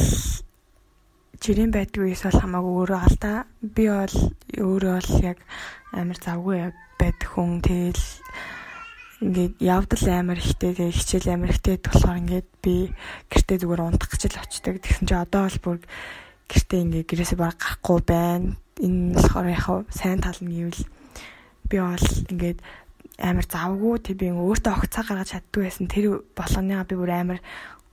жирийн 1.38 1.70
байдаг 1.70 2.02
үеэс 2.02 2.26
бол 2.26 2.40
хамаагүй 2.42 2.74
өөрөө 2.82 2.98
алдаа. 2.98 3.46
Би 3.62 3.86
бол 3.86 4.16
өөрөө 4.58 4.94
бол 4.98 5.10
яг 5.22 5.38
амар 5.94 6.18
завгүй 6.18 6.74
байдаг 6.98 7.28
хүн. 7.30 7.62
Тэгэл 7.62 8.06
ингээд 9.22 9.54
явдал 9.62 10.04
амар 10.18 10.42
ихтэй 10.42 10.74
тэгээ 10.74 10.90
хичээл 10.90 11.30
амар 11.30 11.54
ихтэй 11.54 11.78
болохоор 11.78 12.20
ингээд 12.26 12.48
би 12.58 12.90
гэртээ 13.30 13.58
зүгээр 13.62 13.86
унтах 13.86 14.10
гэж 14.10 14.34
л 14.34 14.42
очдөг. 14.50 14.82
Тэгсэн 14.82 15.06
чи 15.06 15.14
одоо 15.14 15.46
бол 15.46 15.58
бүр 15.62 15.78
гэртээ 16.50 16.80
ингээд 16.90 17.06
гэрээсээ 17.06 17.38
баг 17.38 17.54
гарахгүй 17.54 17.98
байна. 18.02 18.58
Энэ 18.82 19.14
болохоор 19.14 19.46
яг 19.46 19.66
сайн 19.94 20.18
тал 20.18 20.42
нь 20.42 20.58
гэвэл 20.58 20.82
би 21.70 21.76
бол 21.78 22.06
ингээд 22.34 22.58
амар 23.20 23.46
завгүй 23.46 24.00
тэг 24.00 24.16
би 24.20 24.32
өөртөө 24.32 24.72
огт 24.72 24.90
цаг 24.90 25.06
гаргаж 25.08 25.32
чаддгүй 25.36 25.62
байсан. 25.68 25.86
Тэр 25.86 26.24
болгоныга 26.36 26.88
би 26.88 26.96
бүр 26.96 27.12
амар 27.12 27.40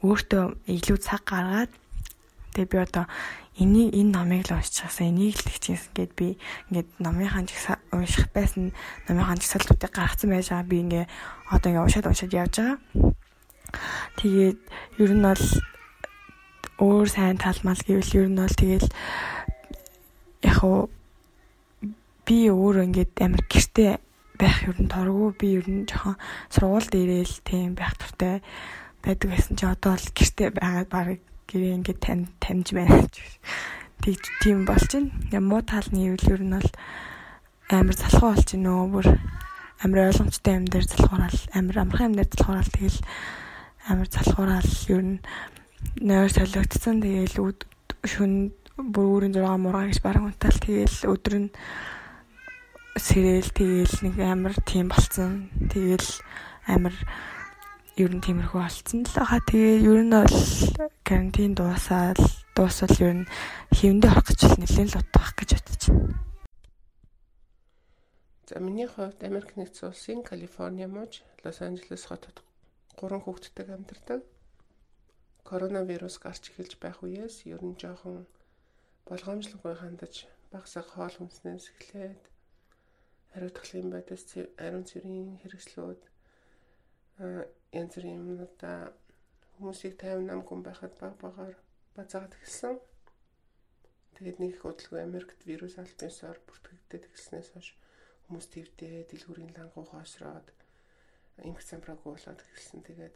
өөртөө 0.01 0.43
илүү 0.71 0.97
цаг 1.03 1.21
гаргаад 1.27 1.71
тэг 2.55 2.65
би 2.71 2.77
одоо 2.79 3.05
энийг 3.57 3.93
энэ 3.93 4.13
номыг 4.13 4.45
л 4.49 4.57
уншчихсан 4.57 5.09
энийг 5.11 5.37
л 5.41 5.49
хичээсэн 5.49 5.93
гэд 5.97 6.11
би 6.13 6.27
ингээд 6.69 6.89
номынхаа 7.01 7.43
жигсаа 7.45 7.77
унших 7.89 8.29
байсан 8.29 8.69
номынхаа 9.09 9.37
жигсаалтуудыг 9.41 9.91
гаргацсан 9.93 10.29
байж 10.29 10.47
байгаа 10.53 10.69
би 10.69 10.77
ингээ 10.85 11.05
одоо 11.49 11.69
ингээ 11.69 11.85
уншаад 11.85 12.09
уншаад 12.09 12.37
явж 12.37 12.53
байгаа. 12.61 12.77
Тэгээд 14.21 14.59
ер 15.01 15.11
нь 15.17 15.25
бол 15.25 15.45
өөр 16.77 17.07
сайн 17.09 17.37
тал 17.41 17.57
мал 17.65 17.81
гэвэл 17.81 18.17
ер 18.21 18.27
нь 18.29 18.37
бол 18.37 18.53
тэгэл 18.53 18.89
яг 20.45 20.57
уу 20.61 20.89
би 22.25 22.37
өөрөө 22.53 22.83
ингээд 22.85 23.13
амар 23.25 23.41
гэртээ 23.49 23.93
байх 24.37 24.57
ер 24.69 24.77
нь 24.77 24.87
торгуу 24.87 25.33
би 25.33 25.57
ер 25.57 25.67
нь 25.67 25.89
жоохон 25.89 26.15
сургууль 26.53 26.89
дээрэл 26.93 27.35
тийм 27.43 27.73
байх 27.75 27.97
туртай 27.97 28.41
байдаг 29.03 29.27
байсан 29.33 29.53
чи. 29.57 29.65
Одоо 29.65 29.93
л 29.97 30.07
гэртээ 30.13 30.49
байгаад 30.53 30.89
баг 30.89 31.07
гэрээ 31.49 31.77
ингээд 31.81 31.99
тань 31.99 32.25
тамж 32.39 32.67
байна. 32.71 33.01
Гэж 33.07 33.15
тийж 34.03 34.23
тийм 34.41 34.65
болж 34.65 34.87
байна. 34.87 35.41
Муу 35.41 35.61
тал 35.65 35.87
нь 35.91 36.05
юу 36.11 36.17
ер 36.19 36.41
нь 36.43 36.53
бол 36.53 36.69
амар 37.69 37.95
залхуу 37.95 38.31
болж 38.35 38.47
байна 38.53 38.69
нөө 38.69 38.87
бүр 38.93 39.07
амар 39.83 39.99
ойлгомжтой 40.07 40.53
юм 40.59 40.65
дээр 40.65 40.85
залхуурал 40.87 41.39
амар 41.53 41.77
амархан 41.77 42.07
юм 42.11 42.15
дээр 42.17 42.29
залхуурал. 42.31 42.71
Тэгэл 42.75 42.99
амар 43.87 44.07
залхуурал 44.07 44.71
ер 44.93 45.03
нь 45.03 45.19
нойр 46.01 46.31
солигдсон. 46.31 47.01
Тэгэл 47.01 47.35
шүн 48.07 48.33
бүр 48.77 49.05
өөрийн 49.27 49.35
6 49.35 49.57
мургаа 49.61 49.89
гэж 49.89 49.99
баран 50.01 50.29
унтаал. 50.29 50.57
Тэгэл 50.61 50.97
өдөр 51.11 51.35
нь 51.41 51.49
сэрээл 52.97 53.51
тэгээл 53.53 53.95
нэг 54.05 54.15
амар 54.21 54.55
тийм 54.65 54.89
болцсон. 54.89 55.53
Тэгээл 55.69 56.09
амар 56.67 56.95
ер 57.97 58.11
нь 58.13 58.21
тиймэрхүү 58.21 58.61
болцсон 58.61 59.05
л 59.05 59.13
хаа. 59.13 59.41
Тэгээ 59.45 59.85
ер 59.85 60.01
нь 60.05 60.13
бол 60.13 60.37
карантин 61.05 61.53
дуусаад 61.57 62.17
дуусвал 62.57 62.97
ер 63.01 63.13
нь 63.21 63.29
хэвэндээ 63.73 64.11
орох 64.11 64.25
гэж 64.27 64.39
нэлээд 64.57 64.89
л 64.93 64.99
утгах 65.01 65.31
гэж 65.37 65.49
бодож 65.57 65.83
байна. 65.89 66.17
За 68.47 68.59
миний 68.63 68.87
хувьд 68.87 69.19
Америк 69.21 69.57
нэгдсэн 69.57 69.89
улсын 69.91 70.23
Калифорни 70.23 70.85
мужи 70.85 71.21
Лос 71.43 71.61
Анжелес 71.61 72.05
хотод 72.07 72.41
гурван 72.95 73.21
хүүхэдтэй 73.21 73.65
амьдардаг. 73.69 74.21
Коронавирус 75.43 76.17
гарч 76.17 76.49
эхэлж 76.49 76.79
байх 76.79 77.03
үеэс 77.03 77.45
ер 77.45 77.61
нь 77.61 77.75
жоохон 77.75 78.25
болгоомжлоггүй 79.09 79.75
хандаж 79.77 80.27
багсаг 80.51 80.85
хоол 80.91 81.15
хүнснээс 81.17 81.65
эхлээд 81.75 82.21
хариуцлагын 83.33 83.89
байдлаас 83.93 84.25
ариун 84.65 84.85
цэврийн 84.89 85.39
хэрэгслүүд 85.41 86.01
янз 87.79 87.93
бүрийн 87.95 88.19
юмнуудаа 88.21 88.93
хүмүүсийг 89.57 89.97
58 89.97 90.45
хүн 90.47 90.61
байхад 90.63 90.93
баг 91.01 91.15
багаар 91.17 91.55
базаагаад 91.97 92.37
эхэлсэн. 92.37 92.77
Тэгээд 94.15 94.37
нэг 94.39 94.51
их 94.53 94.65
удалгүй 94.65 95.01
Америкт 95.01 95.41
вирус 95.49 95.75
альбиусаар 95.81 96.37
бүртгэгдээд 96.45 97.07
эхэлснээс 97.09 97.49
хойш 97.53 97.69
хүмүүс 98.29 98.47
твдээ 98.53 99.09
дэлгүүрийн 99.09 99.53
лангуу 99.57 99.85
хоосроод 99.89 100.47
эмх 101.41 101.61
замбраагүй 101.65 102.11
болоод 102.13 102.41
эхэлсэн. 102.41 102.81
Тэгээд 102.85 103.15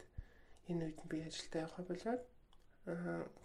энэ 0.70 0.84
үед 0.90 1.00
би 1.10 1.18
ажилдаа 1.22 1.66
явах 1.66 1.86
болоод 1.86 2.22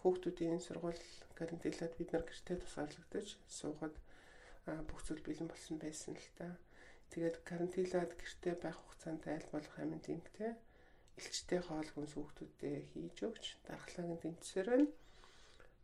хүүхдүүдийн 0.02 0.62
сургууль 0.66 1.04
карантинлаад 1.38 1.94
бид 1.98 2.10
нар 2.14 2.26
гэртээ 2.26 2.58
тусгаарлагдаж 2.62 3.28
суугаад 3.46 3.96
бүх 4.90 5.00
зүйл 5.06 5.24
бэлэн 5.24 5.48
болсон 5.50 5.76
байсан 5.80 6.14
л 6.16 6.30
та. 6.40 6.48
Тэгээд 7.12 7.38
карантинлаад 7.48 8.12
гэртээ 8.20 8.56
байх 8.60 8.78
хугацаанд 8.80 9.24
аль 9.28 9.48
болох 9.54 9.76
амин 9.80 10.02
дэмгтэй 10.04 10.52
элчтэй 11.18 11.62
хоол 11.66 11.90
хүнс 11.92 12.14
хүүхдүүдэд 12.14 12.86
хийж 12.94 13.18
өгч 13.28 13.46
дархлаагийн 13.66 14.22
тэнцсээр 14.22 14.68
байна. 14.70 14.88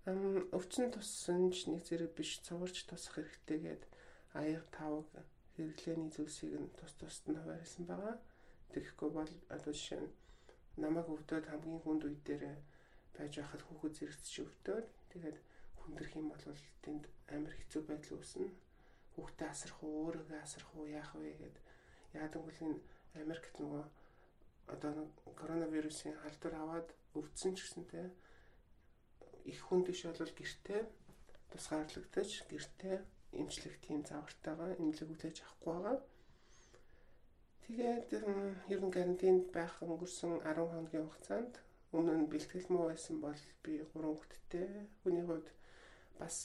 Ам 0.10 0.46
өвчин 0.58 0.92
туссан 0.92 1.50
ч 1.56 1.72
нэг 1.72 1.82
зэрэг 1.88 2.12
биш 2.14 2.44
цугарч 2.46 2.78
тусах 2.86 3.16
хэрэгтэй 3.18 3.60
гээд 3.66 3.84
аяг 4.38 4.64
тавг 4.76 5.08
хэрэглээний 5.56 6.12
зүйлсийг 6.14 6.54
нь 6.60 6.74
тус 6.78 6.94
тусад 7.00 7.26
нь 7.32 7.40
хуваарлсан 7.40 7.84
байгаа. 7.90 8.16
Тэгэхгүй 8.74 9.10
бол 9.16 9.32
одоо 9.56 9.74
жишээ 9.74 10.02
нь 10.04 10.14
намайг 10.82 11.08
өвдөд 11.10 11.46
хамгийн 11.50 11.82
хүнд 11.82 12.04
үе 12.06 12.18
дээр 12.28 12.44
байж 13.16 13.34
байхад 13.38 13.62
хүүхэд 13.66 13.94
зэрэгцэж 13.98 14.36
өвдөд. 14.46 14.86
Тэгээд 15.12 15.38
хүндрэх 15.80 16.14
юм 16.20 16.28
бол 16.30 16.46
тэнд 16.84 17.04
амар 17.34 17.54
хэцүү 17.58 17.82
байдал 17.86 18.18
үүснэ. 18.18 18.50
Хүүхдээ 19.14 19.50
асрах 19.50 19.80
уу, 19.84 19.94
өөрийгөө 20.06 20.40
асрах 20.42 20.72
уу, 20.76 20.86
яах 21.00 21.12
вэ 21.16 21.32
гэд 21.42 21.56
яадаг 22.20 22.42
бол 22.44 22.60
энэ 22.66 22.80
Америкт 23.22 23.54
нөгөө 23.62 23.84
одоо 24.74 24.94
коронавирусын 25.40 26.14
халдвар 26.22 26.56
аваад 26.58 26.88
өвдсөн 27.18 27.54
ч 27.56 27.60
гэсэнтэй 27.62 28.08
их 29.52 29.60
хүн 29.68 29.82
дэш 29.84 30.00
бол 30.08 30.34
гэртээ 30.40 30.82
тусгаарлагдаж 31.52 32.30
гэртээ 32.50 32.98
эмчлэх 33.42 33.76
тийм 33.86 34.02
завартайгаа 34.10 34.78
эмнэлэг 34.80 35.10
үлээж 35.14 35.38
авахгүй 35.42 35.74
байгаа. 35.74 35.98
Тэгээд 37.64 38.08
ер 38.74 38.82
нь 38.84 38.96
карантинд 38.96 39.44
байх 39.56 39.74
өнгөрсөн 39.84 40.32
10 40.42 40.70
хоногийн 40.72 41.06
хугацаанд 41.08 41.54
өмнө 41.96 42.14
нь 42.20 42.30
бэлтгэл 42.32 42.72
муу 42.74 42.86
байсан 42.90 43.18
бол 43.22 43.42
би 43.64 43.72
3 43.82 43.90
хүүхэдтэй 43.94 44.68
хүний 45.02 45.26
хувьд 45.26 45.48
бас 46.20 46.36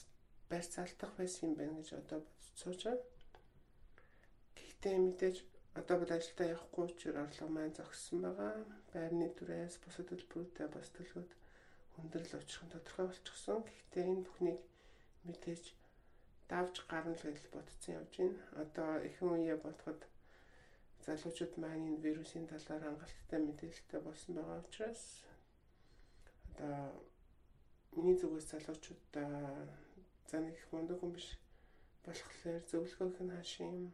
байр 0.50 0.66
цаалтах 0.74 1.12
байсан 1.16 1.42
юм 1.48 1.54
байна 1.56 1.78
гэж 1.78 1.88
одоо 2.00 2.20
байгаа. 2.56 2.98
Гэхдээ 4.56 4.96
мэдээж 4.98 5.36
одоо 5.80 5.96
бол 5.98 6.12
ажилдаа 6.16 6.46
явахгүй 6.54 6.84
учраас 6.86 7.18
орлого 7.24 7.50
маань 7.54 7.76
зогссон 7.78 8.18
байгаа. 8.24 8.54
Байрны 8.92 9.26
түрээс 9.38 9.76
бусад 9.84 10.06
төлбөрүүдээ 10.08 10.68
бас 10.74 10.88
төлөхөд 10.96 11.30
хүндрэл 11.94 12.38
очих 12.40 12.62
нь 12.64 12.72
тодорхой 12.72 13.06
болчихсон. 13.08 13.58
Гэхдээ 13.68 14.04
энэ 14.10 14.24
бүхнийг 14.26 14.60
мэдээж 15.26 15.64
давж 16.50 16.74
гарна 16.90 17.14
гэж 17.14 17.44
бодсон 17.52 17.94
явж 17.98 18.12
байна. 18.18 18.38
Одоо 18.62 18.90
ихэнх 19.08 19.32
үе 19.36 19.56
бодоход 19.56 20.00
залуучууд 21.04 21.54
маань 21.60 21.88
энэ 21.88 22.02
вирусын 22.04 22.46
талаар 22.48 22.82
хангалттай 22.84 23.40
мэдээлэлтэй 23.42 24.00
болсон 24.02 24.32
байгаа 24.34 24.58
учраас 24.64 25.02
одоо 26.48 26.76
миний 27.96 28.16
зүгээс 28.18 28.50
залуучуудаа 28.52 29.32
за 30.28 30.40
нэг 30.44 30.54
их 30.60 30.68
мундаг 30.72 31.00
хүн 31.00 31.12
биш. 31.16 31.28
Болохоор 32.04 32.62
зөвлөгөөх 32.70 33.18
нь 33.24 33.34
хаашаа 33.34 33.68
юм. 33.72 33.88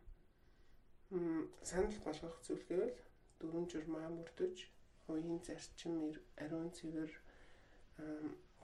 Санал 1.62 1.98
болгох 2.04 2.36
зүйл 2.42 2.64
гэвэл 2.68 2.98
дөрвөн 3.38 3.66
журмаа 3.70 4.08
мөрдөж 4.10 4.56
хувийн 5.06 5.40
зарчим 5.46 5.94
ариун 6.42 6.70
цэвэр 6.76 7.12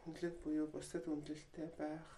хүнлэг 0.01 0.35
буюу 0.43 0.67
бусдад 0.73 1.05
хүндлэлтэй 1.07 1.69
байх. 1.79 2.09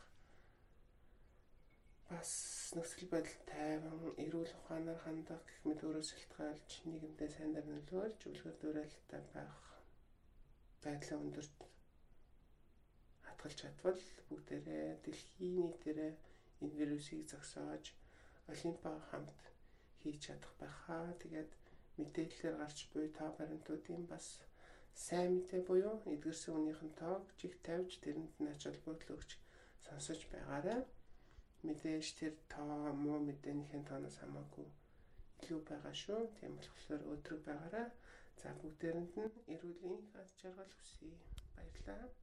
Бас 2.08 2.30
нөхцөл 2.76 3.08
байдал 3.12 3.40
тайван 3.52 4.14
эрүүл 4.24 4.52
ухаанаар 4.56 5.00
хандах 5.04 5.42
гэх 5.44 5.60
мэт 5.66 5.80
өөрөө 5.84 6.04
шалтгаалж 6.08 6.70
нийгэмдээ 6.88 7.30
сайнаар 7.36 7.66
нөлөөлж 7.68 8.20
үлгэр 8.30 8.56
дуурайлалтай 8.60 9.22
байх. 9.34 9.60
Байдлаа 10.84 11.18
өндөрт 11.24 11.56
хатгалж 13.32 13.56
чадвал 13.60 14.00
бүгдээрээ 14.28 14.86
дэлхийн 15.04 15.56
нийтээрээ 15.64 16.12
энэ 16.62 16.76
вирусыг 16.78 17.20
зогсоож 17.32 17.84
олимпиа 18.52 18.94
хамт 19.08 19.40
хийж 20.00 20.18
чадах 20.26 20.52
байхаа. 20.60 21.06
Тэгээд 21.22 21.50
мэдээлэлээр 21.98 22.56
гарч 22.62 22.78
буй 22.92 23.06
та 23.18 23.24
баримтуудын 23.38 24.02
бас 24.12 24.26
сайн 25.06 25.30
мэдээ 25.36 25.62
буюу 25.68 25.96
эдгэрсэн 26.14 26.52
үнийхэн 26.58 26.92
тоог 27.00 27.24
жиг 27.40 27.54
тавьж 27.66 27.92
тэрэнд 28.04 28.34
нь 28.40 28.52
ач 28.52 28.62
холбогдол 28.64 29.16
өгч 29.16 29.30
сонсож 29.86 30.20
байгаарай 30.32 30.80
мэдээж 31.66 32.06
тэр 32.18 32.34
тоо 32.52 32.92
муу 33.04 33.18
мэдээнийхэн 33.28 33.84
тооноос 33.88 34.16
хамаагүй 34.20 34.68
илүү 35.42 35.60
байгаа 35.70 35.94
шүү. 36.04 36.20
Тийм 36.38 36.52
болохоор 36.58 37.02
өдрөг 37.12 37.40
байгаараа 37.48 37.88
за 38.40 38.48
бүгдээрэнд 38.60 39.12
нь 39.22 39.34
эрүүлийн 39.54 40.00
аз 40.20 40.28
жаргал 40.40 40.72
хүсье. 40.76 41.12
Баярлалаа. 41.54 42.21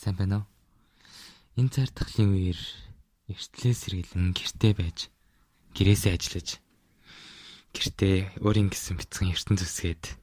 Сайн 0.00 0.16
байна 0.16 0.36
уу? 0.40 0.46
Энэ 1.60 1.76
цар 1.76 1.92
тахлын 1.92 2.32
үеэр 2.32 2.56
эртлээс 3.28 3.84
сэргэлэн 3.84 4.32
гэртээ 4.32 4.72
байж 4.72 5.12
гэрээсээ 5.76 6.16
ажиллаж 6.16 6.56
гэртээ 7.76 8.40
өөрийн 8.40 8.72
гэсэн 8.72 8.96
бяцхан 8.96 9.28
ертөн 9.28 9.60
зүсгээд 9.60 10.16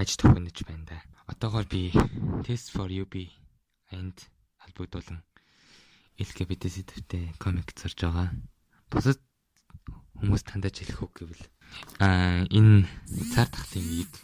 аж 0.00 0.08
төхөнөж 0.16 0.64
байна 0.64 0.88
да. 0.88 1.04
Одоогоор 1.28 1.68
би 1.68 1.92
Test 2.48 2.72
for 2.72 2.88
UB 2.88 3.28
and 3.92 4.16
холбогдуулан 4.64 5.20
LGBT 6.16 6.64
сэдвтэй 6.72 7.36
комик 7.36 7.76
зорж 7.76 8.00
байгаа. 8.00 8.32
Бусад 8.88 9.20
хүмүүс 10.24 10.40
тандаж 10.48 10.72
хэлэх 10.72 11.04
үг 11.04 11.12
гэвэл 11.20 11.44
аа 12.00 12.48
энэ 12.48 12.88
цар 13.28 13.52
тахлын 13.52 13.92
үед 13.92 14.14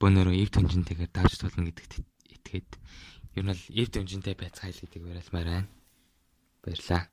бөөнөрөө 0.00 0.40
эв 0.40 0.48
түнжинтэйгээр 0.48 1.12
давж 1.12 1.44
тулна 1.44 1.68
гэдэгт 1.68 2.00
итгээд 2.40 2.72
ер 3.36 3.44
нь 3.44 3.54
л 3.56 3.64
эв 3.80 3.88
түнжинтэй 3.88 4.36
байцгаал 4.36 4.76
гэдэг 4.76 5.02
барилмаар 5.02 5.48
байна. 5.48 5.68
Баярлаа. 6.60 7.08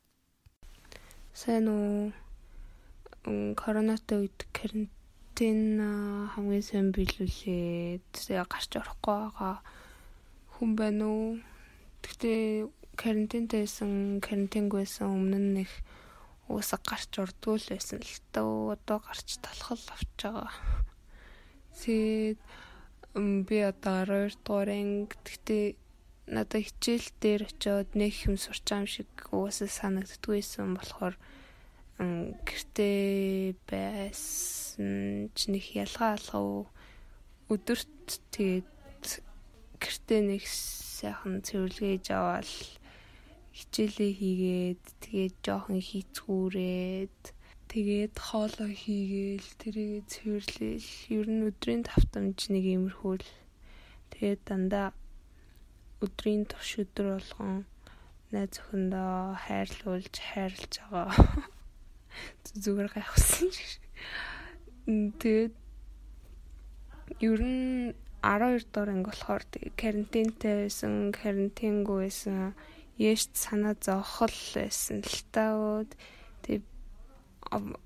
Сайн 1.32 1.66
уу? 1.72 2.12
Коронатой 3.56 4.28
үед 4.28 4.40
карантин 4.52 5.80
хамгийн 6.36 6.66
сайн 6.66 6.92
биелүүлээд 6.92 8.12
гарч 8.52 8.72
орохгүй 8.76 9.16
байгаа 9.32 9.64
хүн 10.60 10.72
байна 10.76 11.08
уу? 11.08 11.40
Гэхдээ 12.04 12.68
карантинтай 13.00 13.64
байсан, 13.64 14.20
карантингүйсэн 14.20 15.08
өмнө 15.08 15.40
нь 15.40 15.64
их 15.64 15.72
уусаг 16.52 16.84
гарч 16.84 17.16
урдгүй 17.16 17.56
л 17.56 17.72
байсан 17.72 18.04
л 18.04 18.18
тоо 18.36 18.76
одоо 18.76 19.00
гарч 19.00 19.40
талхал 19.40 19.80
авч 19.96 20.20
байгаа. 20.20 20.52
Тэгээд 21.80 22.40
би 23.48 23.58
одоо 23.64 24.04
12 24.04 24.36
дугаар 24.44 24.70
анги 24.76 25.16
гэхдээ 25.24 25.66
надад 26.30 26.62
хичээл 26.66 27.10
дээр 27.22 27.42
очиод 27.50 27.90
нэг 27.98 28.14
юм 28.30 28.36
сурчаам 28.38 28.86
шиг 28.86 29.10
уусаа 29.34 29.70
санагддгүйсэн 29.70 30.78
болохоор 30.78 31.16
гэртээ 32.00 33.58
байсан 33.68 35.34
ч 35.36 35.50
нэг 35.52 35.66
ялгаа 35.84 36.16
алгаа 36.16 36.70
өдөрт 37.50 38.08
тэгээд 38.32 39.06
гэртээ 39.82 40.22
нэг 40.30 40.44
сайхан 40.46 41.42
цэвэрлэгээж 41.42 42.06
аваад 42.14 42.48
хичээлээ 43.58 44.12
хийгээд 44.22 44.84
тэгээд 45.04 45.36
жоохон 45.44 45.82
хийцгүүрээд 45.84 47.22
тэгээд 47.68 48.16
хоолоо 48.16 48.72
хийгээл 48.72 49.50
тэрийг 49.62 50.08
цэвэрлээл. 50.08 50.90
Ер 51.18 51.28
нь 51.28 51.46
өдрийн 51.50 51.84
тавтамж 51.84 52.40
нэг 52.54 52.64
иймэрхүү 52.64 53.16
л 53.20 53.30
тэгээд 54.16 54.42
дандаа 54.48 54.96
өдрийн 56.04 56.44
турш 56.50 56.72
өдөр 56.84 57.08
болгон 57.16 57.66
найз 58.32 58.54
охиндоо 58.62 59.36
хайрлуулж 59.46 60.16
хайрлаж 60.30 60.74
байгаа 60.92 61.10
зүгээр 62.64 62.90
гайхсан 62.96 63.50
шиг 63.52 63.82
тэгээд 65.22 65.56
ер 67.30 67.42
нь 67.42 67.94
12 68.22 68.68
дор 68.74 68.90
анги 68.92 69.08
болохоор 69.10 69.44
карантинтай 69.80 70.54
байсан 70.68 71.12
карантингүй 71.16 71.98
байсан 72.04 72.54
яшт 73.00 73.32
санаа 73.40 73.76
зовхол 73.80 74.36
байсан 74.56 75.00
л 75.08 75.20
таа. 75.32 75.88
Тэг 76.44 76.68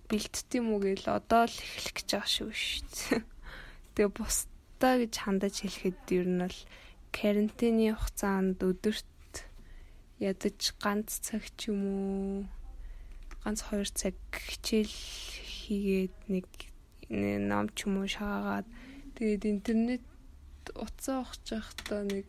бэлтт 0.09 0.49
юм 0.57 0.73
уу 0.73 0.81
гээл 0.81 1.05
одоо 1.05 1.45
л 1.45 1.53
эхлэх 1.53 1.93
гэж 1.93 2.09
байгаа 2.17 2.29
шүү 2.33 2.49
шүү. 2.49 3.21
Тэгээ 3.93 4.09
бусдаа 4.17 4.93
гэж 4.97 5.13
хандаж 5.21 5.55
хэлэхэд 5.61 6.01
ер 6.17 6.27
нь 6.33 6.41
бол 6.41 6.59
карантины 7.17 7.93
хугацаанд 7.93 8.57
өдөрт 8.69 9.33
ядаж 10.29 10.59
ганц 10.83 11.09
цаг 11.25 11.43
ч 11.57 11.71
юм 11.71 11.81
уу 11.93 12.45
ганц 13.43 13.59
2 13.69 13.85
цаг 14.01 14.17
хичээл 14.49 14.97
хийгээд 15.57 16.15
нэг 16.33 16.47
ном 17.49 17.65
ч 17.75 17.85
юм 17.85 17.93
уу 18.01 18.07
шаагаад 18.07 18.67
тэгээд 19.15 19.43
интернет 19.53 20.03
утсаа 20.75 21.21
ухаж 21.21 21.47
байхдаа 21.53 22.01
нэг 22.07 22.27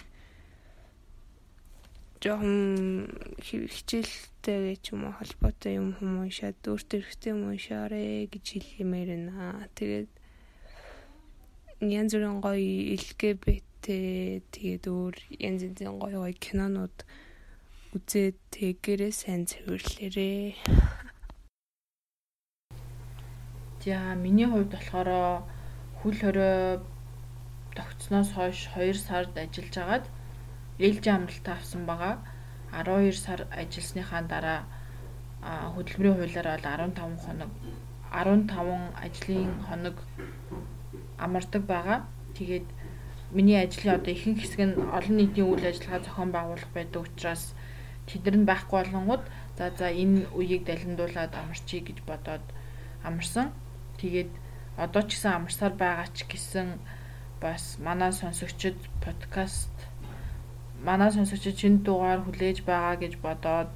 жоохон 2.24 3.08
хичээлтэй 3.36 4.80
ч 4.80 4.96
юм 4.96 5.06
уу 5.06 5.14
холбоотой 5.18 5.76
юм 5.76 5.92
хүмүүс 5.94 6.24
уншаад 6.24 6.58
өөртөө 6.64 7.00
хэрэгтэй 7.04 7.32
юм 7.36 7.42
уншаарэ 7.52 8.32
гэж 8.32 8.46
хэлмээр 8.64 9.10
байна. 9.12 9.68
Тэгээд 9.76 10.10
янз 11.84 12.10
бүрийн 12.16 12.40
гоё 12.40 12.96
LGBT 13.84 14.48
тэгээд 14.48 14.84
өөр 14.88 15.16
янз 15.44 15.60
янзын 15.68 16.00
гоё 16.00 16.24
гоё 16.24 16.32
кинонууд 16.32 16.96
үзээд 17.92 18.36
тэгээрээ 18.48 19.12
сайн 19.12 19.44
цэвэрлээрээ. 19.44 20.56
За 23.84 24.16
миний 24.16 24.48
хувьд 24.48 24.72
болохоор 24.72 25.44
хүл 26.00 26.16
хорой 26.16 26.80
тогтсноос 27.76 28.32
хойш 28.32 28.72
2 28.72 28.96
сард 28.96 29.36
ажиллаж 29.36 29.76
агаад 29.76 30.06
ээлжийн 30.80 31.16
амралтаа 31.20 31.54
авсан 31.60 31.84
байгаа. 31.84 32.24
12 32.72 33.12
сар 33.12 33.40
ажилласныхаа 33.52 34.22
дараа 34.24 34.60
хөдөлмөрийн 35.76 36.16
хуулиар 36.16 36.48
бол 36.48 36.64
15 36.64 37.20
хоног 37.20 37.52
15 38.08 38.48
ажлын 39.04 39.52
хоног 39.68 39.96
амардаг 41.20 41.62
байгаа. 41.68 41.98
Тэгээд 42.34 42.66
миний 43.36 43.58
ажлын 43.58 43.98
одоо 43.98 44.12
ихэнх 44.14 44.40
хэсэг 44.40 44.60
нь 44.64 44.78
олон 44.78 45.16
нийтийн 45.18 45.50
үйл 45.50 45.66
ажиллагаа 45.66 46.00
зохион 46.06 46.30
байгуулах 46.32 46.70
байдаг 46.74 47.02
учраас 47.02 47.44
тэдэр 48.08 48.36
нь 48.38 48.48
байхгүй 48.48 48.78
болонгууд 48.80 49.24
за 49.58 49.64
за 49.78 49.86
энэ 49.90 50.30
үеийг 50.38 50.62
далиндуулаад 50.70 51.32
амарчий 51.34 51.80
гэж 51.82 51.98
бодоод 52.08 52.44
амарсан. 53.02 53.50
Тэгээд 53.98 54.30
одоо 54.78 55.02
ч 55.02 55.18
гэсэн 55.18 55.32
амарсаар 55.34 55.74
байгаа 55.74 56.08
ч 56.14 56.18
гэсэн 56.30 56.68
бас 57.42 57.76
манай 57.82 58.12
сонсогчид 58.12 58.78
подкаст 59.04 59.74
манай 60.84 61.10
сонсогчид 61.10 61.56
шинэ 61.58 61.84
дугаар 61.86 62.20
хүлээж 62.22 62.58
байгаа 62.62 62.96
гэж 63.02 63.14
бодоод 63.24 63.70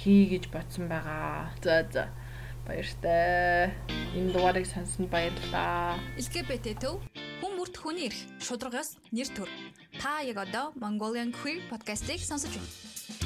хий 0.00 0.26
гэж 0.32 0.44
бодсон 0.54 0.88
байгаа. 0.88 1.50
За 1.62 1.86
за 1.92 2.04
баяртай. 2.66 3.70
Энэ 4.16 4.32
дугаарыг 4.32 4.66
сонсон 4.66 5.06
баярлалаа. 5.06 5.98
LGBT 6.18 6.66
төв 6.82 7.02
хүн 7.40 7.53
бүрт 7.74 7.82
хүний 7.82 8.06
эрх 8.06 8.18
шударгаас 8.38 8.94
нэр 9.10 9.28
төр. 9.34 9.50
Та 9.98 10.22
яг 10.22 10.38
одоо 10.38 10.70
Mongolian 10.78 11.34
Queer 11.34 11.58
podcast-ийг 11.70 12.22
сонсож 12.22 12.54
байна. 12.54 13.23